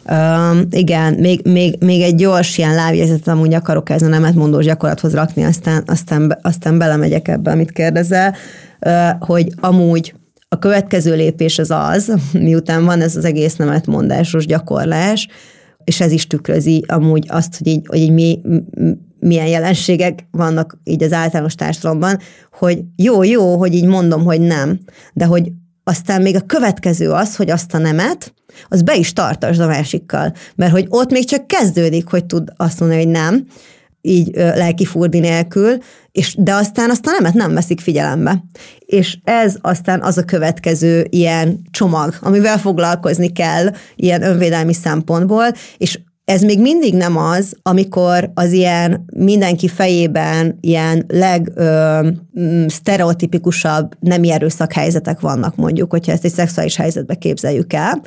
[0.09, 4.65] Um, igen, még, még, még egy gyors ilyen lábjegyzetet amúgy akarok ez a nemet mondós
[4.65, 8.35] gyakorlathoz rakni, aztán, aztán, aztán belemegyek ebbe, amit kérdezel,
[8.79, 10.13] uh, hogy amúgy
[10.49, 15.27] a következő lépés az az, miután van ez az egész nemetmondásos gyakorlás,
[15.83, 18.41] és ez is tükrözi amúgy azt, hogy így, hogy így mi,
[19.19, 22.17] milyen jelenségek vannak így az általános társadalomban,
[22.51, 24.79] hogy jó, jó, hogy így mondom, hogy nem,
[25.13, 25.51] de hogy
[25.83, 28.33] aztán még a következő az, hogy azt a nemet,
[28.67, 30.33] az be is tartasd a másikkal.
[30.55, 33.47] Mert hogy ott még csak kezdődik, hogy tud azt mondani, hogy nem,
[34.01, 35.77] így lelki furdi nélkül,
[36.11, 38.43] és, de aztán azt a nemet nem veszik figyelembe.
[38.85, 45.45] És ez aztán az a következő ilyen csomag, amivel foglalkozni kell ilyen önvédelmi szempontból,
[45.77, 52.07] és ez még mindig nem az, amikor az ilyen mindenki fejében ilyen leg ö,
[52.67, 58.01] sztereotipikusabb nemi erőszak helyzetek vannak mondjuk, hogyha ezt egy szexuális helyzetbe képzeljük el,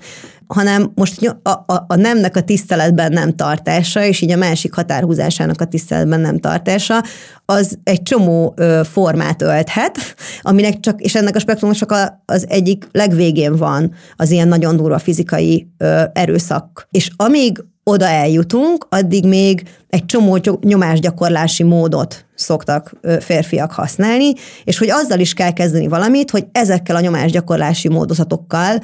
[0.47, 5.61] hanem most a, a, a nemnek a tiszteletben nem tartása, és így a másik határhúzásának
[5.61, 7.03] a tiszteletben nem tartása,
[7.45, 9.99] az egy csomó ö, formát ölthet,
[10.41, 14.77] aminek csak, és ennek a spektrumnak csak a, az egyik legvégén van az ilyen nagyon
[14.77, 16.89] durva fizikai ö, erőszak.
[16.91, 24.33] És amíg oda eljutunk, addig még egy csomó nyomásgyakorlási módot szoktak férfiak használni,
[24.65, 28.81] és hogy azzal is kell kezdeni valamit, hogy ezekkel a nyomásgyakorlási módozatokkal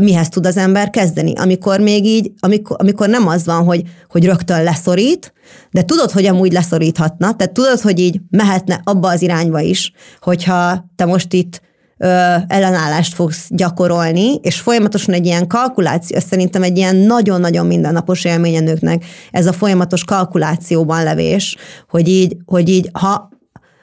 [0.00, 1.32] mihez tud az ember kezdeni.
[1.36, 5.32] Amikor még így, amikor, amikor nem az van, hogy, hogy rögtön leszorít,
[5.70, 10.86] de tudod, hogy amúgy leszoríthatna, tehát tudod, hogy így mehetne abba az irányba is, hogyha
[10.96, 11.60] te most itt
[11.98, 12.06] ö,
[12.46, 18.60] ellenállást fogsz gyakorolni, és folyamatosan egy ilyen kalkuláció, szerintem egy ilyen nagyon-nagyon mindennapos élmény a
[18.60, 21.56] nőknek, ez a folyamatos kalkulációban levés,
[21.88, 23.28] hogy így, hogy így ha,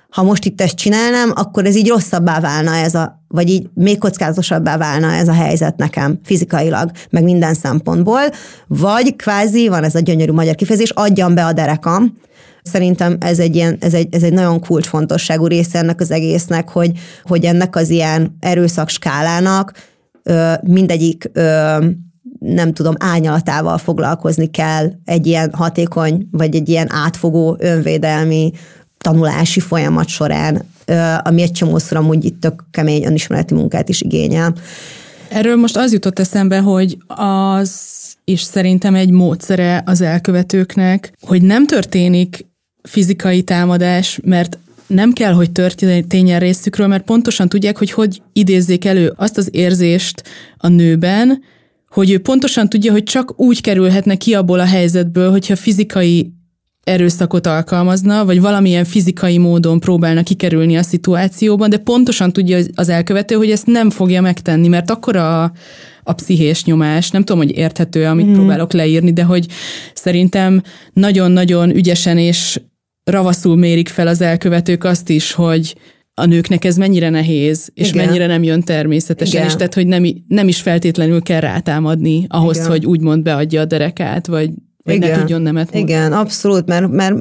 [0.09, 3.97] ha most itt ezt csinálnám, akkor ez így rosszabbá válna ez a, vagy így még
[3.97, 8.21] kockázatosabbá válna ez a helyzet nekem fizikailag, meg minden szempontból,
[8.67, 12.13] vagy kvázi, van ez a gyönyörű magyar kifejezés, adjam be a derekam,
[12.63, 16.91] Szerintem ez egy, ilyen, ez egy, ez egy nagyon kulcsfontosságú része ennek az egésznek, hogy,
[17.23, 19.73] hogy ennek az ilyen erőszak skálának
[20.23, 21.77] ö, mindegyik ö,
[22.39, 28.51] nem tudom, ányaltával foglalkozni kell egy ilyen hatékony, vagy egy ilyen átfogó önvédelmi
[28.97, 30.65] tanulási folyamat során,
[31.23, 34.53] ami egy csomószor amúgy itt tök kemény önismereti munkát is igényel.
[35.29, 37.71] Erről most az jutott eszembe, hogy az
[38.23, 42.45] is szerintem egy módszere az elkövetőknek, hogy nem történik
[42.83, 49.13] fizikai támadás, mert nem kell, hogy történjen részükről, mert pontosan tudják, hogy hogy idézzék elő
[49.15, 50.23] azt az érzést
[50.57, 51.43] a nőben,
[51.89, 56.33] hogy ő pontosan tudja, hogy csak úgy kerülhetne ki abból a helyzetből, hogyha fizikai
[56.83, 63.35] erőszakot alkalmazna, vagy valamilyen fizikai módon próbálna kikerülni a szituációban, de pontosan tudja az elkövető,
[63.35, 65.43] hogy ezt nem fogja megtenni, mert akkor a,
[66.03, 68.33] a pszichés nyomás, nem tudom, hogy érthető, amit mm.
[68.33, 69.47] próbálok leírni, de hogy
[69.93, 70.61] szerintem
[70.93, 72.59] nagyon-nagyon ügyesen és
[73.03, 75.75] ravaszul mérik fel az elkövetők azt is, hogy
[76.13, 78.05] a nőknek ez mennyire nehéz, és Igen.
[78.05, 79.47] mennyire nem jön természetesen, Igen.
[79.47, 82.69] és tehát, hogy nem, nem is feltétlenül kell rátámadni ahhoz, Igen.
[82.69, 84.51] hogy úgymond beadja a derekát, vagy,
[84.83, 85.09] vagy Igen.
[85.09, 85.93] ne tudjon nemet mondani.
[85.93, 87.15] Igen, abszolút, mert, mert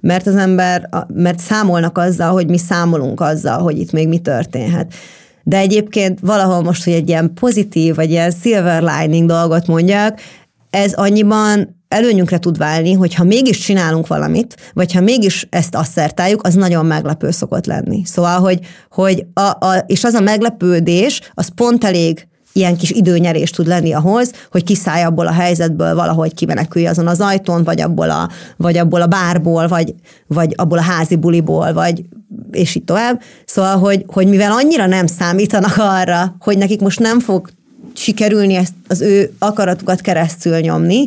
[0.00, 4.94] mert az ember, mert számolnak azzal, hogy mi számolunk azzal, hogy itt még mi történhet.
[5.42, 10.20] De egyébként valahol most, hogy egy ilyen pozitív, vagy ilyen silver lining dolgot mondjak,
[10.70, 16.46] ez annyiban előnyünkre tud válni, hogy ha mégis csinálunk valamit, vagy ha mégis ezt asszertáljuk,
[16.46, 18.02] az nagyon meglepő szokott lenni.
[18.04, 18.58] Szóval, hogy,
[18.90, 23.92] hogy a, a, és az a meglepődés, az pont elég ilyen kis időnyerés tud lenni
[23.92, 28.76] ahhoz, hogy kiszállj abból a helyzetből valahogy kimenekülj azon az ajtón, vagy abból a, vagy
[28.76, 29.94] abból a bárból, vagy,
[30.26, 32.04] vagy abból a házi buliból, vagy
[32.50, 33.20] és így tovább.
[33.44, 37.50] Szóval, hogy, hogy mivel annyira nem számítanak arra, hogy nekik most nem fog
[37.94, 41.06] sikerülni ezt az ő akaratukat keresztül nyomni,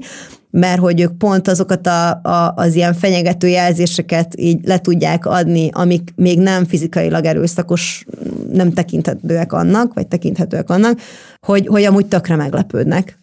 [0.51, 5.69] mert hogy ők pont azokat a, a, az ilyen fenyegető jelzéseket így le tudják adni,
[5.71, 8.05] amik még nem fizikailag erőszakos,
[8.51, 10.99] nem tekinthetőek annak, vagy tekinthetőek annak,
[11.39, 13.20] hogy, hogy amúgy tökre meglepődnek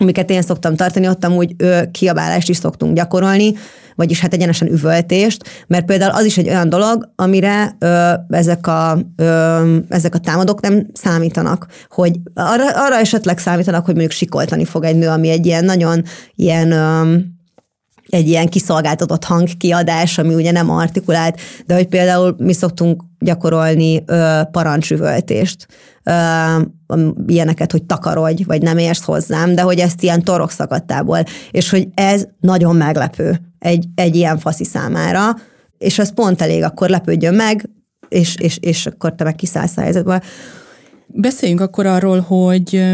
[0.00, 3.54] amiket én szoktam tartani, ott amúgy ö, kiabálást is szoktunk gyakorolni,
[3.94, 8.98] vagyis hát egyenesen üvöltést, mert például az is egy olyan dolog, amire ö, ezek, a,
[9.16, 14.84] ö, ezek a támadók nem számítanak, hogy arra, arra esetleg számítanak, hogy mondjuk sikoltani fog
[14.84, 17.16] egy nő, ami egy ilyen nagyon ilyen ö,
[18.10, 24.40] egy ilyen kiszolgáltatott hangkiadás, ami ugye nem artikulált, de hogy például mi szoktunk gyakorolni ö,
[24.50, 25.66] parancsüvöltést,
[26.04, 26.12] ö,
[27.26, 31.88] ilyeneket, hogy takarodj, vagy nem érsz hozzám, de hogy ezt ilyen torok szakadtából, és hogy
[31.94, 35.36] ez nagyon meglepő egy, egy ilyen faszi számára,
[35.78, 37.70] és az pont elég, akkor lepődjön meg,
[38.08, 40.20] és, és, és akkor te meg kiszállsz a helyzetből.
[41.06, 42.84] Beszéljünk akkor arról, hogy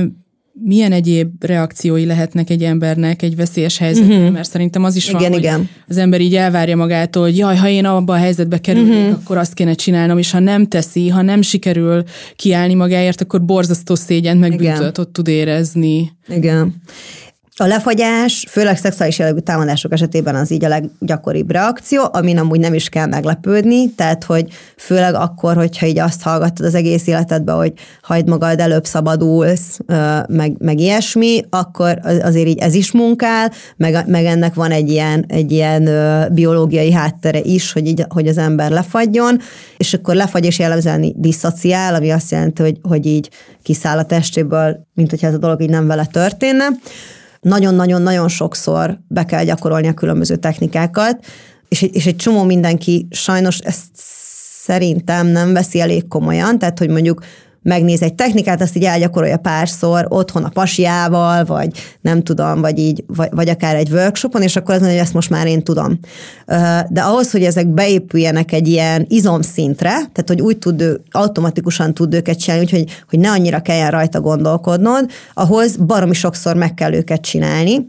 [0.62, 4.32] milyen egyéb reakciói lehetnek egy embernek egy veszélyes helyzetben, uh-huh.
[4.32, 5.56] mert szerintem az is igen, van, igen.
[5.56, 9.18] hogy az ember így elvárja magától, hogy jaj, ha én abba a helyzetbe kerülnék, uh-huh.
[9.22, 12.02] akkor azt kéne csinálnom, és ha nem teszi, ha nem sikerül
[12.36, 16.12] kiállni magáért, akkor borzasztó szégyent meg büntetet tud érezni.
[16.28, 16.74] Igen.
[17.58, 22.74] A lefagyás, főleg szexuális jellegű támadások esetében az így a leggyakoribb reakció, amin amúgy nem
[22.74, 27.72] is kell meglepődni, tehát hogy főleg akkor, hogyha így azt hallgattad az egész életedben, hogy
[28.02, 29.78] hagyd magad, előbb szabadulsz,
[30.28, 35.24] meg, meg ilyesmi, akkor azért így ez is munkál, meg, meg ennek van egy ilyen,
[35.28, 35.88] egy ilyen
[36.32, 39.40] biológiai háttere is, hogy, így, hogy az ember lefagyjon,
[39.76, 43.30] és akkor lefagy és jellemzően diszociál, ami azt jelenti, hogy, hogy így
[43.62, 46.66] kiszáll a testéből, mint hogyha ez a dolog így nem vele történne
[47.46, 51.24] nagyon-nagyon-nagyon sokszor be kell gyakorolni a különböző technikákat,
[51.68, 53.84] és, és egy csomó mindenki sajnos ezt
[54.62, 57.24] szerintem nem veszi elég komolyan, tehát hogy mondjuk
[57.66, 63.04] megnéz egy technikát, azt így elgyakorolja párszor otthon a pasiával, vagy nem tudom, vagy így,
[63.06, 65.98] vagy, vagy akár egy workshopon, és akkor az mondja, hogy ezt most már én tudom.
[66.88, 72.38] De ahhoz, hogy ezek beépüljenek egy ilyen izomszintre, tehát hogy úgy tud, automatikusan tud őket
[72.38, 77.86] csinálni, úgyhogy hogy ne annyira kelljen rajta gondolkodnod, ahhoz baromi sokszor meg kell őket csinálni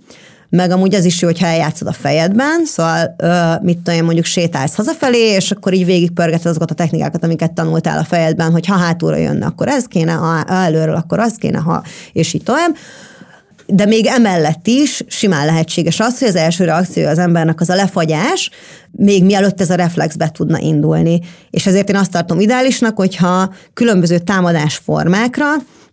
[0.50, 3.16] meg amúgy az is jó, hogyha eljátszod a fejedben, szóval
[3.62, 8.04] mit tudom, mondjuk sétálsz hazafelé, és akkor így végigpörgeted azokat a technikákat, amiket tanultál a
[8.04, 11.84] fejedben, hogy ha hátulra jönne, akkor ez kéne, ha előről, akkor az kéne, ha,
[12.14, 12.76] és így tovább.
[13.66, 17.76] De még emellett is simán lehetséges az, hogy az első reakció az embernek az a
[17.76, 18.50] lefagyás,
[18.92, 21.20] még mielőtt ez a reflex be tudna indulni.
[21.50, 25.46] És ezért én azt tartom ideálisnak, hogyha különböző támadásformákra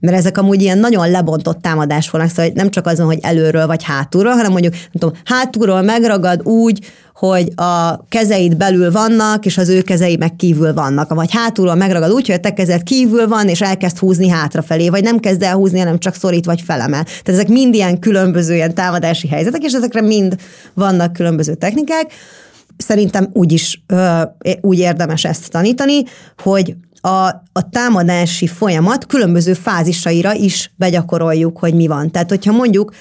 [0.05, 3.83] mert ezek amúgy ilyen nagyon lebontott támadás volna, szóval nem csak azon, hogy előről vagy
[3.83, 9.69] hátulról, hanem mondjuk nem tudom, hátulról megragad úgy, hogy a kezeid belül vannak, és az
[9.69, 11.15] ő kezei meg kívül vannak.
[11.15, 15.03] Vagy hátulról megragad úgy, hogy a te kezed kívül van, és elkezd húzni hátrafelé, vagy
[15.03, 17.03] nem kezd el húzni, hanem csak szorít vagy felemel.
[17.03, 20.37] Tehát ezek mind ilyen különböző ilyen támadási helyzetek, és ezekre mind
[20.75, 22.13] vannak különböző technikák.
[22.77, 23.85] Szerintem úgy is
[24.61, 26.03] úgy érdemes ezt tanítani,
[26.43, 32.11] hogy a, a támadási folyamat különböző fázisaira is begyakoroljuk, hogy mi van.
[32.11, 32.93] Tehát, hogyha mondjuk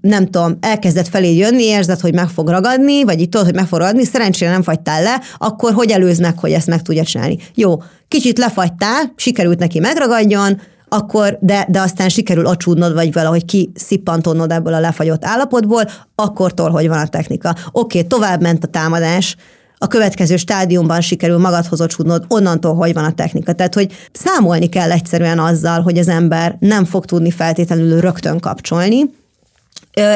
[0.00, 3.66] nem tudom, elkezdett felé jönni, érzed, hogy meg fog ragadni, vagy itt tudod, hogy meg
[3.66, 7.38] fog ragadni, szerencsére nem fagytál le, akkor hogy előznek, hogy ezt meg tudja csinálni?
[7.54, 14.52] Jó, kicsit lefagytál, sikerült neki megragadjon, akkor, de, de aztán sikerül acsúdnod, vagy valahogy kiszippantonod
[14.52, 15.82] ebből a lefagyott állapotból,
[16.14, 17.54] akkortól, hogy van a technika.
[17.72, 19.36] Oké, tovább ment a támadás,
[19.78, 23.52] a következő stádiumban sikerül magadhoz ocsúdnod, onnantól, hogy van a technika.
[23.52, 29.10] Tehát, hogy számolni kell egyszerűen azzal, hogy az ember nem fog tudni feltétlenül rögtön kapcsolni,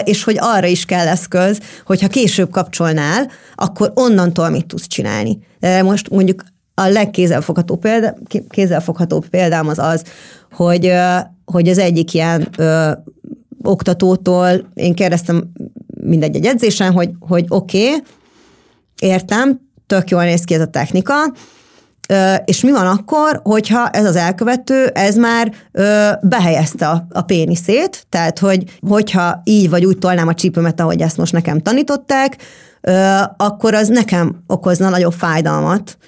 [0.04, 5.38] és hogy arra is kell eszköz, hogyha később kapcsolnál, akkor onnantól mit tudsz csinálni.
[5.82, 6.44] Most mondjuk
[6.74, 8.14] a legkézzelfogható példa,
[8.48, 10.02] kézzelfoghatóbb példám az az,
[10.52, 10.92] hogy,
[11.44, 12.90] hogy az egyik ilyen ö,
[13.62, 15.50] oktatótól én kérdeztem
[16.00, 18.02] mindegy egy edzésen, hogy, hogy oké, okay,
[19.00, 21.14] értem, tök jól néz ki ez a technika,
[22.44, 25.52] és mi van akkor, hogyha ez az elkövető, ez már
[26.22, 31.16] behelyezte a, a péniszét, tehát hogy, hogyha így vagy úgy tolnám a csípőmet, ahogy ezt
[31.16, 32.36] most nekem tanították,
[33.36, 35.98] akkor az nekem okozna nagyobb fájdalmat,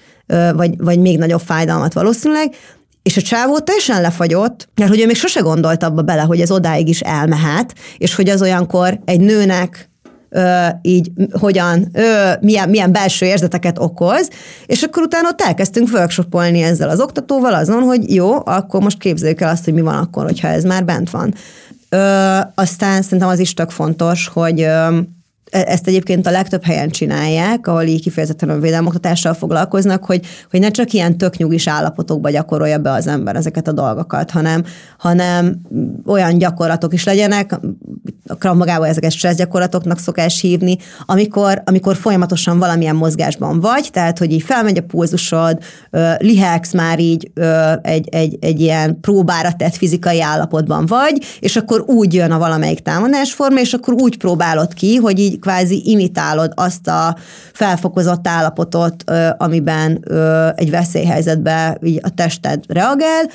[0.55, 2.55] vagy, vagy még nagyobb fájdalmat valószínűleg,
[3.03, 6.51] és a csávó teljesen lefagyott, mert hogy ő még sose gondolt abba bele, hogy ez
[6.51, 9.91] odáig is elmehet, és hogy az olyankor egy nőnek
[10.33, 14.29] ö, így hogyan, ö, milyen, milyen belső érzeteket okoz,
[14.67, 19.41] és akkor utána ott elkezdtünk workshopolni ezzel az oktatóval azon, hogy jó, akkor most képzeljük
[19.41, 21.35] el azt, hogy mi van akkor, hogyha ez már bent van.
[21.89, 24.99] Ö, aztán szerintem az is tök fontos, hogy ö,
[25.51, 30.71] ezt egyébként a legtöbb helyen csinálják, ahol így kifejezetten a védelmoktatással foglalkoznak, hogy, hogy ne
[30.71, 34.65] csak ilyen tök nyugis állapotokba gyakorolja be az ember ezeket a dolgokat, hanem,
[34.99, 35.61] hanem
[36.07, 37.61] olyan gyakorlatok is legyenek,
[38.41, 40.77] a magában ezeket stressz gyakorlatoknak szokás hívni,
[41.07, 45.59] amikor, amikor folyamatosan valamilyen mozgásban vagy, tehát hogy így felmegy a pulzusod,
[46.19, 47.31] lihegsz már így
[47.83, 52.81] egy, egy, egy ilyen próbára tett fizikai állapotban vagy, és akkor úgy jön a valamelyik
[52.81, 57.17] támadásforma, és akkor úgy próbálod ki, hogy így kvázi imitálod azt a
[57.53, 59.05] felfokozott állapotot,
[59.37, 60.05] amiben
[60.55, 63.31] egy veszélyhelyzetben így a tested reagál,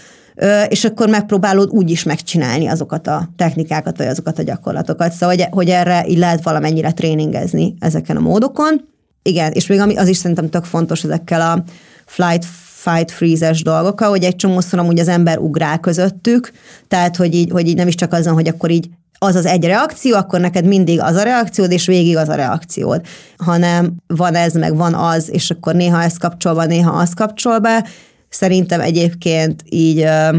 [0.67, 5.11] és akkor megpróbálod úgy is megcsinálni azokat a technikákat, vagy azokat a gyakorlatokat.
[5.11, 8.81] Szóval, hogy, hogy erre így lehet valamennyire tréningezni ezeken a módokon.
[9.21, 11.63] Igen, és még ami, az is szerintem tök fontos ezekkel a
[12.05, 12.45] flight
[12.87, 16.51] fight freeze-es dolgokkal, hogy egy csomószor amúgy az ember ugrál közöttük,
[16.87, 19.65] tehát hogy így, hogy így nem is csak azon, hogy akkor így az az egy
[19.65, 23.01] reakció, akkor neked mindig az a reakciód, és végig az a reakciód.
[23.37, 27.59] Hanem van ez, meg van az, és akkor néha ez kapcsol be, néha az kapcsol
[27.59, 27.85] be.
[28.29, 30.37] Szerintem egyébként így ö,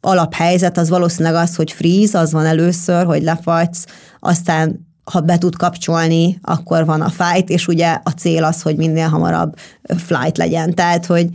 [0.00, 3.86] alaphelyzet az valószínűleg az, hogy freeze, az van először, hogy lefagysz,
[4.20, 8.76] aztán ha be tud kapcsolni, akkor van a fight, és ugye a cél az, hogy
[8.76, 9.54] minél hamarabb
[9.96, 10.74] flight legyen.
[10.74, 11.28] Tehát, hogy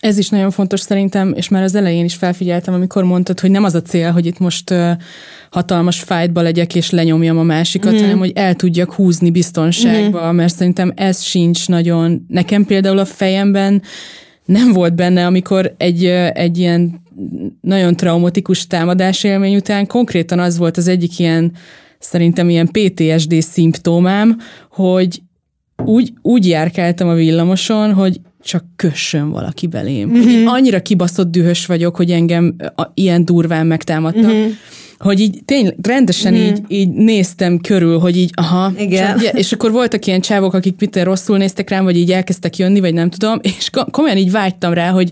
[0.00, 3.64] Ez is nagyon fontos szerintem, és már az elején is felfigyeltem, amikor mondtad, hogy nem
[3.64, 4.74] az a cél, hogy itt most
[5.54, 7.98] hatalmas fájtba legyek és lenyomjam a másikat, mm.
[7.98, 10.36] hanem hogy el tudjak húzni biztonságba, mm.
[10.36, 12.24] mert szerintem ez sincs nagyon.
[12.28, 13.82] Nekem például a fejemben
[14.44, 17.02] nem volt benne, amikor egy, egy ilyen
[17.60, 21.52] nagyon traumatikus támadás élmény után konkrétan az volt az egyik ilyen,
[21.98, 24.38] szerintem ilyen PTSD szimptomám,
[24.70, 25.22] hogy
[25.84, 30.08] úgy, úgy járkáltam a villamoson, hogy csak kössön valaki belém.
[30.08, 30.46] Mm-hmm.
[30.46, 34.32] Annyira kibaszott dühös vagyok, hogy engem a, ilyen durván megtámadtak.
[34.32, 34.50] Mm-hmm
[34.98, 36.36] hogy így tényleg rendesen mm.
[36.36, 39.18] így, így néztem körül, hogy így aha, Igen.
[39.18, 42.80] Csak, és akkor voltak ilyen csávok, akik mit rosszul néztek rám, vagy így elkezdtek jönni,
[42.80, 45.10] vagy nem tudom, és komolyan így vágytam rá, hogy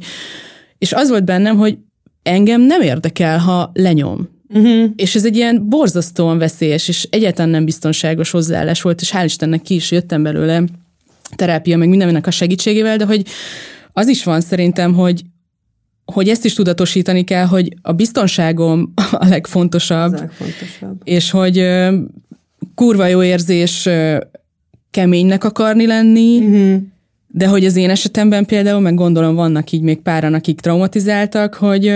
[0.79, 1.79] és az volt bennem, hogy
[2.23, 4.29] engem nem érdekel, ha lenyom.
[4.53, 4.91] Uh-huh.
[4.97, 9.63] És ez egy ilyen borzasztóan veszélyes, és egyáltalán nem biztonságos hozzáállás volt, és hál' Istennek
[9.63, 10.65] ki is jöttem belőle
[11.37, 13.27] terápia, meg mindennek a segítségével, de hogy
[13.93, 15.23] az is van szerintem, hogy
[16.05, 21.01] hogy ezt is tudatosítani kell, hogy a biztonságom a legfontosabb, legfontosabb.
[21.05, 21.67] és hogy
[22.75, 23.89] kurva jó érzés
[24.91, 26.83] keménynek akarni lenni, uh-huh.
[27.35, 31.93] De hogy az én esetemben például, meg gondolom vannak így még páran, akik traumatizáltak, hogy,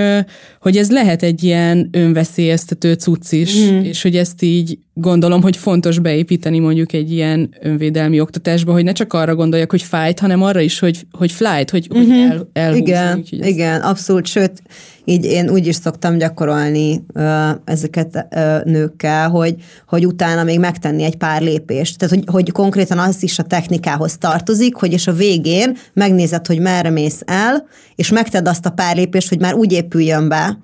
[0.61, 3.81] hogy ez lehet egy ilyen önveszélyeztető cucc is, mm.
[3.81, 8.93] és hogy ezt így gondolom, hogy fontos beépíteni mondjuk egy ilyen önvédelmi oktatásba, hogy ne
[8.93, 12.09] csak arra gondoljak, hogy fájt, hanem arra is, hogy, hogy flight, hogy, mm-hmm.
[12.09, 12.87] hogy el, elhúzni.
[12.87, 14.63] Igen, igen, abszolút, sőt,
[15.05, 19.55] így én úgy is szoktam gyakorolni uh, ezeket uh, nőkkel, hogy,
[19.87, 21.99] hogy utána még megtenni egy pár lépést.
[21.99, 26.61] Tehát, hogy, hogy konkrétan az is a technikához tartozik, hogy és a végén megnézed, hogy
[26.61, 30.59] merre mész el, és megted azt a pár lépést, hogy már úgy épüljön be,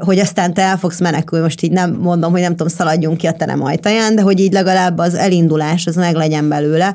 [0.00, 3.26] hogy aztán te el fogsz menekülni, most így nem mondom, hogy nem tudom, szaladjunk ki
[3.26, 6.94] a terem ajtaján, de hogy így legalább az elindulás, az meg legyen belőle.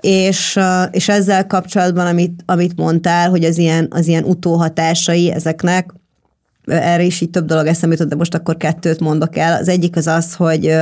[0.00, 0.58] És,
[0.90, 5.94] és ezzel kapcsolatban, amit, amit mondtál, hogy az ilyen, az ilyen utóhatásai ezeknek,
[6.66, 9.60] erre is így több dolog eszembe jutott, de most akkor kettőt mondok el.
[9.60, 10.72] Az egyik az az, hogy,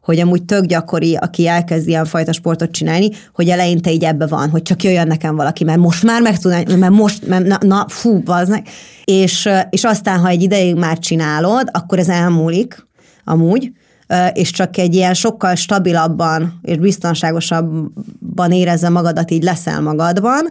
[0.00, 4.50] hogy amúgy tök gyakori, aki elkezd ilyen fajta sportot csinálni, hogy eleinte így ebbe van,
[4.50, 7.84] hogy csak jöjjön nekem valaki, mert most már meg tudnám, mert most, mert na, na
[7.88, 8.66] fú, baznak.
[9.04, 12.86] És, és aztán, ha egy ideig már csinálod, akkor ez elmúlik,
[13.24, 13.72] amúgy,
[14.32, 20.50] és csak egy ilyen sokkal stabilabban és biztonságosabban érezze magadat, így leszel magadban.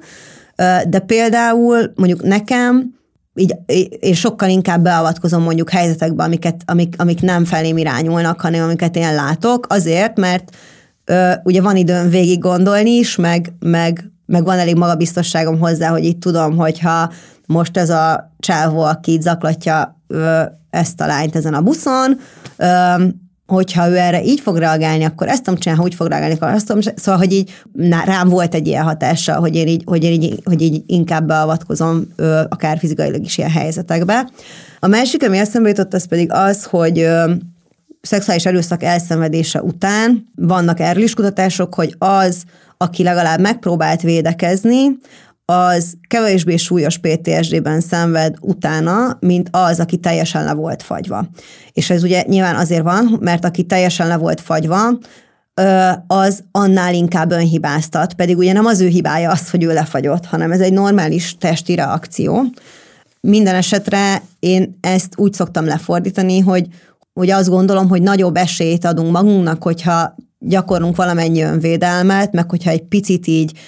[0.89, 2.98] De például mondjuk nekem
[3.35, 3.55] így
[3.99, 9.15] én sokkal inkább beavatkozom mondjuk helyzetekbe, amiket, amik, amik nem felém irányulnak, hanem amiket én
[9.15, 10.55] látok, azért, mert
[11.05, 16.03] ö, ugye van időm végig gondolni is, meg, meg, meg van elég magabiztosságom hozzá, hogy
[16.03, 17.11] itt tudom, hogyha
[17.45, 22.19] most ez a csávó, aki zaklatja ö, ezt a lányt ezen a buszon,
[22.57, 22.93] ö,
[23.49, 26.47] hogyha ő erre így fog reagálni, akkor ezt tudom csinálni, ha úgy fog reagálni, akkor
[26.47, 30.03] azt tudom Szóval, hogy így na, rám volt egy ilyen hatása, hogy én így, hogy
[30.03, 34.29] én így, hogy így inkább beavatkozom ö, akár fizikailag is ilyen helyzetekbe.
[34.79, 37.31] A másik, ami eszembe jutott, az pedig az, hogy ö,
[38.01, 42.43] szexuális erőszak elszenvedése után vannak erről is kutatások, hogy az,
[42.77, 44.97] aki legalább megpróbált védekezni,
[45.49, 51.29] az kevésbé súlyos PTSD-ben szenved utána, mint az, aki teljesen le volt fagyva.
[51.73, 54.97] És ez ugye nyilván azért van, mert aki teljesen le volt fagyva,
[56.07, 60.51] az annál inkább önhibáztat, pedig ugye nem az ő hibája az, hogy ő lefagyott, hanem
[60.51, 62.43] ez egy normális testi reakció.
[63.21, 66.67] Minden esetre én ezt úgy szoktam lefordítani, hogy
[67.13, 72.83] ugye azt gondolom, hogy nagyobb esélyt adunk magunknak, hogyha gyakorlunk valamennyi önvédelmet, meg hogyha egy
[72.83, 73.59] picit így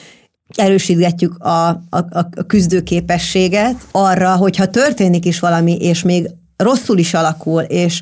[0.56, 7.62] erősítgetjük a, a, a küzdőképességet arra, hogyha történik is valami, és még rosszul is alakul,
[7.62, 8.02] és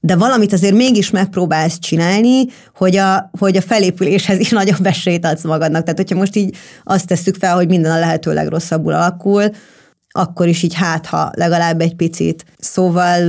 [0.00, 2.44] de valamit azért mégis megpróbálsz csinálni,
[2.74, 5.82] hogy a, hogy a felépüléshez is nagyobb esélyt adsz magadnak.
[5.82, 9.50] Tehát, hogyha most így azt tesszük fel, hogy minden a lehető legrosszabbul alakul,
[10.10, 12.44] akkor is így hát, ha legalább egy picit.
[12.58, 13.20] Szóval,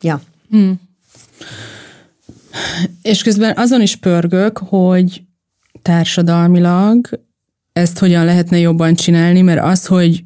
[0.00, 0.20] ja.
[0.50, 0.80] Hmm.
[3.02, 5.22] És közben azon is pörgök, hogy
[5.82, 7.08] társadalmilag
[7.74, 10.24] ezt hogyan lehetne jobban csinálni, mert az, hogy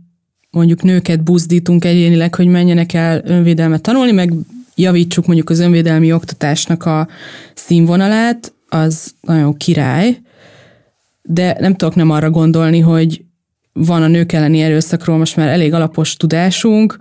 [0.50, 4.32] mondjuk nőket buzdítunk egyénileg, hogy menjenek el önvédelmet tanulni, meg
[4.74, 7.08] javítsuk mondjuk az önvédelmi oktatásnak a
[7.54, 10.18] színvonalát, az nagyon király,
[11.22, 13.24] de nem tudok nem arra gondolni, hogy
[13.72, 16.96] van a nők elleni erőszakról most már elég alapos tudásunk,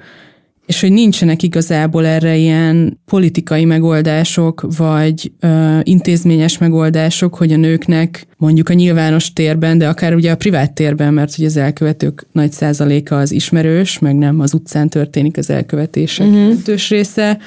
[0.68, 8.28] és hogy nincsenek igazából erre ilyen politikai megoldások, vagy ö, intézményes megoldások, hogy a nőknek
[8.38, 12.52] mondjuk a nyilvános térben, de akár ugye a privát térben, mert ugye az elkövetők nagy
[12.52, 16.78] százaléka az ismerős, meg nem az utcán történik az elkövetések uh-huh.
[16.90, 17.38] része,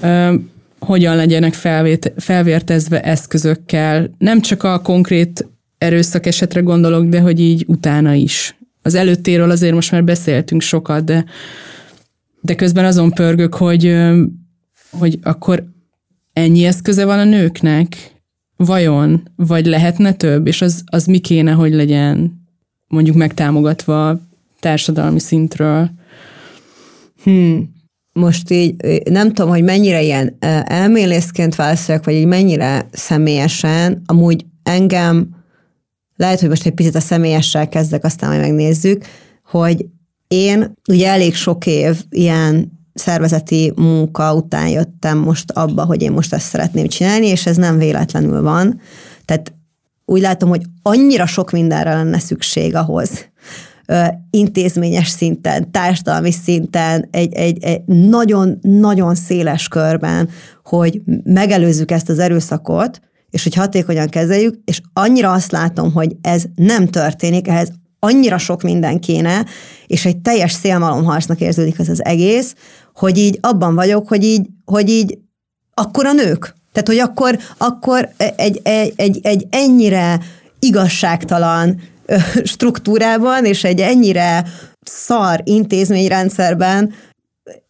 [0.00, 0.34] ö,
[0.78, 5.46] hogyan legyenek felvét, felvértezve eszközökkel, nem csak a konkrét
[5.78, 8.56] erőszak esetre gondolok, de hogy így utána is.
[8.82, 11.24] Az előttéről azért most már beszéltünk sokat, de,
[12.48, 13.96] de közben azon pörgök, hogy,
[14.90, 15.64] hogy akkor
[16.32, 17.96] ennyi eszköze van a nőknek?
[18.56, 19.28] Vajon?
[19.36, 20.46] Vagy lehetne több?
[20.46, 22.46] És az, az mi kéne, hogy legyen
[22.86, 24.20] mondjuk megtámogatva
[24.60, 25.90] társadalmi szintről?
[27.22, 27.76] Hmm.
[28.12, 35.28] Most így nem tudom, hogy mennyire ilyen elmélészként válaszoljak, vagy így mennyire személyesen, amúgy engem,
[36.16, 39.04] lehet, hogy most egy picit a személyessel kezdek, aztán majd megnézzük,
[39.44, 39.86] hogy
[40.28, 46.32] én ugye elég sok év ilyen szervezeti munka után jöttem most abba, hogy én most
[46.32, 48.80] ezt szeretném csinálni, és ez nem véletlenül van.
[49.24, 49.52] Tehát
[50.04, 53.10] úgy látom, hogy annyira sok mindenre lenne szükség ahhoz,
[54.30, 60.28] intézményes szinten, társadalmi szinten, egy, nagyon-nagyon széles körben,
[60.64, 63.00] hogy megelőzzük ezt az erőszakot,
[63.30, 68.62] és hogy hatékonyan kezeljük, és annyira azt látom, hogy ez nem történik, ehhez annyira sok
[68.62, 69.44] minden kéne,
[69.86, 72.54] és egy teljes szélmalomharcnak érződik ez az egész,
[72.94, 75.18] hogy így abban vagyok, hogy így, hogy így
[75.74, 76.54] akkor a nők.
[76.72, 80.20] Tehát, hogy akkor, akkor egy, egy, egy, egy ennyire
[80.58, 81.80] igazságtalan
[82.44, 84.44] struktúrában, és egy ennyire
[84.80, 86.92] szar intézményrendszerben,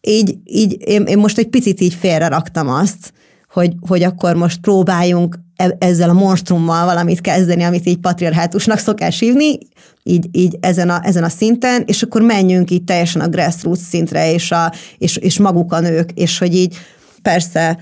[0.01, 3.13] így, így én, én most egy picit így félre raktam azt,
[3.49, 5.39] hogy, hogy akkor most próbáljunk
[5.77, 9.57] ezzel a monstrummal valamit kezdeni, amit így patriarhátusnak szokás hívni,
[10.03, 14.33] így, így ezen, a, ezen a szinten, és akkor menjünk így teljesen a grassroots szintre,
[14.33, 16.77] és, a, és, és maguk a nők, és hogy így
[17.21, 17.79] persze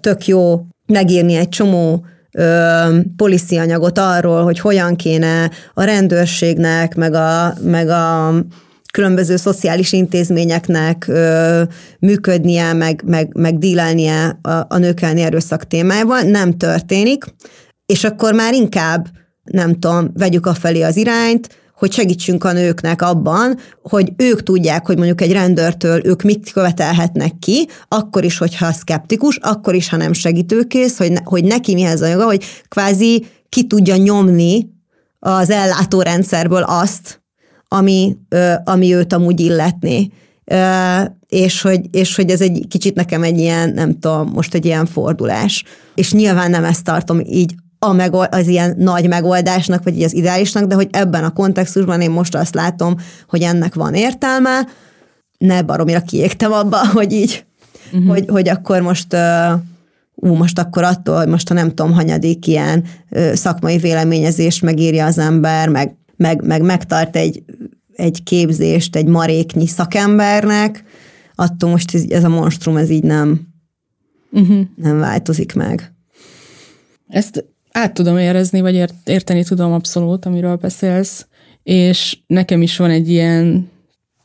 [0.00, 2.04] tök jó megírni egy csomó
[3.16, 8.34] policy anyagot arról, hogy hogyan kéne a rendőrségnek, meg a, meg a
[8.92, 11.62] különböző szociális intézményeknek ö,
[11.98, 17.24] működnie, meg, meg, meg dílelnie a, a nők elleni erőszak témájával, nem történik,
[17.86, 19.06] és akkor már inkább,
[19.44, 24.86] nem tudom, vegyük a felé az irányt, hogy segítsünk a nőknek abban, hogy ők tudják,
[24.86, 29.96] hogy mondjuk egy rendőrtől ők mit követelhetnek ki, akkor is, hogyha szkeptikus, akkor is, ha
[29.96, 34.68] nem segítőkész, hogy, ne, hogy neki mihez a joga, hogy kvázi ki tudja nyomni
[35.18, 37.21] az ellátórendszerből azt,
[37.72, 38.16] ami,
[38.64, 40.10] ami őt amúgy illetné.
[41.28, 44.86] És hogy, és hogy ez egy kicsit nekem egy ilyen, nem tudom, most egy ilyen
[44.86, 45.64] fordulás.
[45.94, 50.14] És nyilván nem ezt tartom így a megold, az ilyen nagy megoldásnak, vagy így az
[50.14, 52.96] ideálisnak, de hogy ebben a kontextusban én most azt látom,
[53.28, 54.66] hogy ennek van értelme,
[55.38, 57.44] ne baromira kiégtem abba, hogy így,
[57.92, 58.08] uh-huh.
[58.08, 59.16] hogy, hogy akkor most
[60.14, 62.84] ú, most akkor attól, hogy most a nem tudom, hanyadik ilyen
[63.32, 67.42] szakmai véleményezést megírja az ember, meg meg, meg megtart egy,
[68.02, 70.84] egy képzést egy maréknyi szakembernek,
[71.34, 73.48] attól most ez, ez a monstrum, ez így nem,
[74.30, 74.60] uh-huh.
[74.76, 75.92] nem változik meg.
[77.08, 81.26] Ezt át tudom érezni, vagy ért, érteni tudom abszolút, amiről beszélsz,
[81.62, 83.70] és nekem is van egy ilyen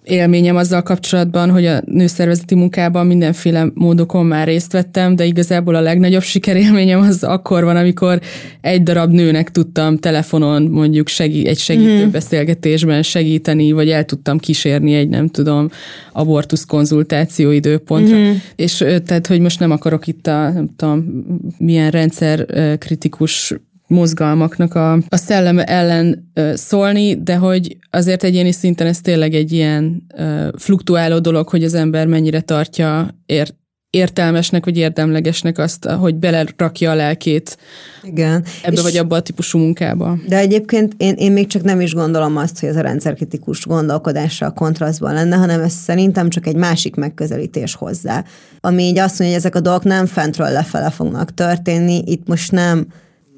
[0.08, 5.82] élményem azzal kapcsolatban, hogy a nőszervezeti munkában mindenféle módokon már részt vettem, de igazából a
[5.82, 8.22] legnagyobb sikerélményem az akkor van, amikor
[8.62, 12.12] egy darab nőnek tudtam telefonon mondjuk segí- egy segítő mm.
[12.12, 15.70] beszélgetésben segíteni, vagy el tudtam kísérni egy, nem tudom,
[16.14, 18.18] abortusz konzultáció időpontra.
[18.18, 18.32] Mm.
[18.56, 21.26] És tehát, hogy most nem akarok itt a, nem tudom,
[21.58, 22.46] milyen rendszer
[22.78, 23.54] kritikus
[23.88, 29.52] mozgalmaknak a, a szelleme ellen ö, szólni, de hogy azért egyéni szinten ez tényleg egy
[29.52, 33.56] ilyen ö, fluktuáló dolog, hogy az ember mennyire tartja ért,
[33.90, 37.58] értelmesnek vagy érdemlegesnek azt, hogy belerakja a lelkét
[38.04, 38.44] Igen.
[38.64, 40.18] ebbe és vagy abba a típusú munkába.
[40.28, 44.48] De egyébként én, én még csak nem is gondolom azt, hogy ez a rendszerkritikus gondolkodásra
[44.48, 48.24] a kontrasztban lenne, hanem ez szerintem csak egy másik megközelítés hozzá.
[48.60, 52.52] Ami így azt mondja, hogy ezek a dolgok nem fentről lefele fognak történni, itt most
[52.52, 52.88] nem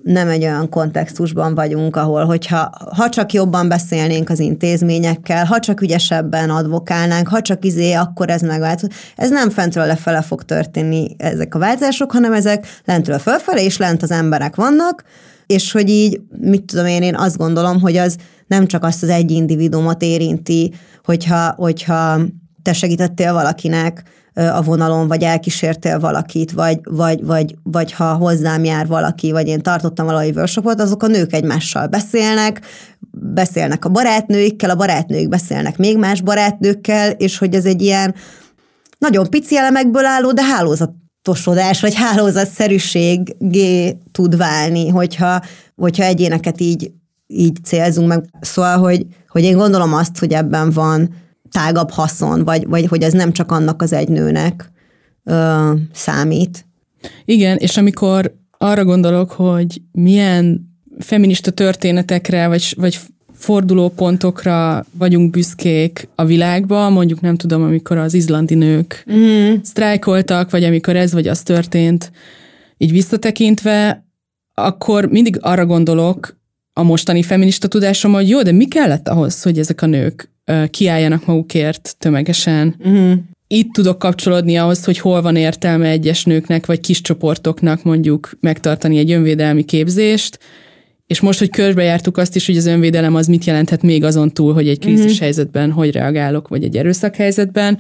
[0.04, 5.82] nem egy olyan kontextusban vagyunk, ahol, hogyha ha csak jobban beszélnénk az intézményekkel, ha csak
[5.82, 8.94] ügyesebben advokálnánk, ha csak izé, akkor ez megváltozik.
[9.16, 14.04] Ez nem fentről lefele fog történni ezek a változások, hanem ezek lentről fölfele, és lent
[14.04, 15.04] az emberek vannak,
[15.46, 19.10] és hogy így, mit tudom én, én azt gondolom, hogy az nem csak azt az
[19.10, 20.74] egy individumot érinti,
[21.04, 22.20] hogyha, hogyha
[22.62, 24.04] te segítettél valakinek,
[24.48, 29.62] a vonalon, vagy elkísértél valakit, vagy, vagy, vagy, vagy ha hozzám jár valaki, vagy én
[29.62, 32.62] tartottam valami workshopot, azok a nők egymással beszélnek,
[33.12, 38.16] beszélnek a barátnőikkel, a barátnőik beszélnek még más barátnőkkel, és hogy ez egy ilyen
[38.98, 45.42] nagyon pici elemekből álló, de hálózatosodás, vagy hálózatszerűségé tud válni, hogyha,
[45.76, 46.92] hogyha egyéneket így,
[47.28, 48.24] így célzunk meg.
[48.42, 51.10] Szóval, hogy, hogy én gondolom azt, hogy ebben van
[51.52, 54.72] tágabb haszon, vagy, vagy hogy ez nem csak annak az egy nőnek
[55.24, 56.66] ö, számít.
[57.26, 60.70] Igen, és amikor arra gondolok, hogy milyen
[61.00, 63.00] feminista történetekre, vagy, vagy
[63.34, 69.54] fordulópontokra vagyunk büszkék a világban, mondjuk nem tudom, amikor az izlandi nők mm.
[69.62, 72.12] sztrájkoltak, vagy amikor ez vagy az történt,
[72.78, 74.06] így visszatekintve,
[74.54, 76.38] akkor mindig arra gondolok
[76.74, 80.32] a mostani feminista tudásom, hogy jó, de mi kellett ahhoz, hogy ezek a nők
[80.70, 82.76] kiálljanak magukért tömegesen.
[82.88, 83.14] Mm
[83.52, 88.98] itt tudok kapcsolódni ahhoz, hogy hol van értelme egyes nőknek, vagy kis csoportoknak mondjuk megtartani
[88.98, 90.40] egy önvédelmi képzést,
[91.08, 94.54] és most, hogy körbejártuk azt is, hogy az önvédelem az mit jelenthet még azon túl,
[94.54, 95.20] hogy egy krízis uh-huh.
[95.20, 97.78] helyzetben hogy reagálok, vagy egy erőszak helyzetben,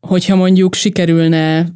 [0.00, 1.68] hogyha mondjuk sikerülne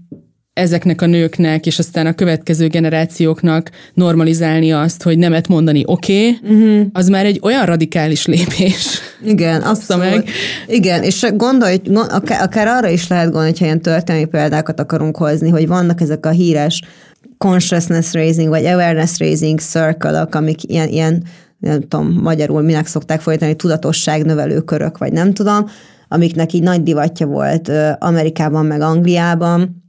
[0.53, 6.57] ezeknek a nőknek, és aztán a következő generációknak normalizálni azt, hogy nemet mondani oké, okay,
[6.57, 6.87] uh-huh.
[6.93, 9.01] az már egy olyan radikális lépés.
[9.25, 10.11] Igen, abszolút.
[10.11, 10.29] Meg.
[10.67, 15.49] Igen, és gondolj, akár, akár arra is lehet gondolni, hogyha ilyen történelmi példákat akarunk hozni,
[15.49, 16.83] hogy vannak ezek a híres
[17.39, 21.23] consciousness raising, vagy awareness raising circle amik ilyen, ilyen
[21.59, 25.67] nem tudom, magyarul minek szokták folytani, tudatosságnövelő körök, vagy nem tudom,
[26.09, 29.82] amiknek így nagy divatja volt Amerikában, meg Angliában,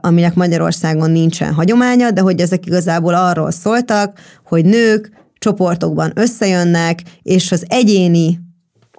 [0.00, 7.52] aminek Magyarországon nincsen hagyománya, de hogy ezek igazából arról szóltak, hogy nők csoportokban összejönnek, és
[7.52, 8.40] az egyéni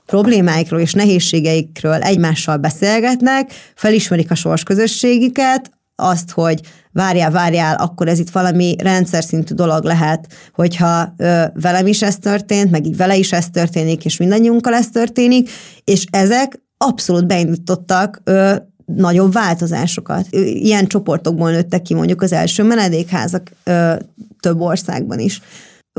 [0.06, 6.62] problémáikról és nehézségeikről egymással beszélgetnek, felismerik a sorsközösségiket, azt, hogy
[6.92, 12.18] várjál, várjál, akkor ez itt valami rendszer szintű dolog lehet, hogyha ö, velem is ez
[12.18, 15.50] történt, meg így vele is ez történik, és mindannyiunkkal ez történik,
[15.84, 18.56] és ezek abszolút beindítottak ö,
[18.96, 20.28] nagyobb változásokat.
[20.54, 23.94] Ilyen csoportokból nőttek ki mondjuk az első menedékházak ö,
[24.40, 25.42] több országban is.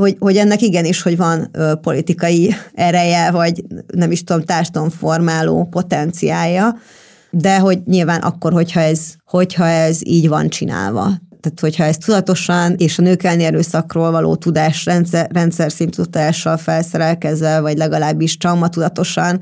[0.01, 6.77] Hogy, hogy ennek igenis, hogy van ö, politikai ereje, vagy nem is tudom, társadalomformáló potenciája,
[7.31, 11.03] de hogy nyilván akkor, hogyha ez, hogyha ez így van csinálva.
[11.41, 16.57] Tehát, hogyha ez tudatosan és a nők elleni erőszakról való tudás, rendszer, rendszer szintű tudással
[16.57, 19.41] felszerelkezve, vagy legalábbis traumatudatosan,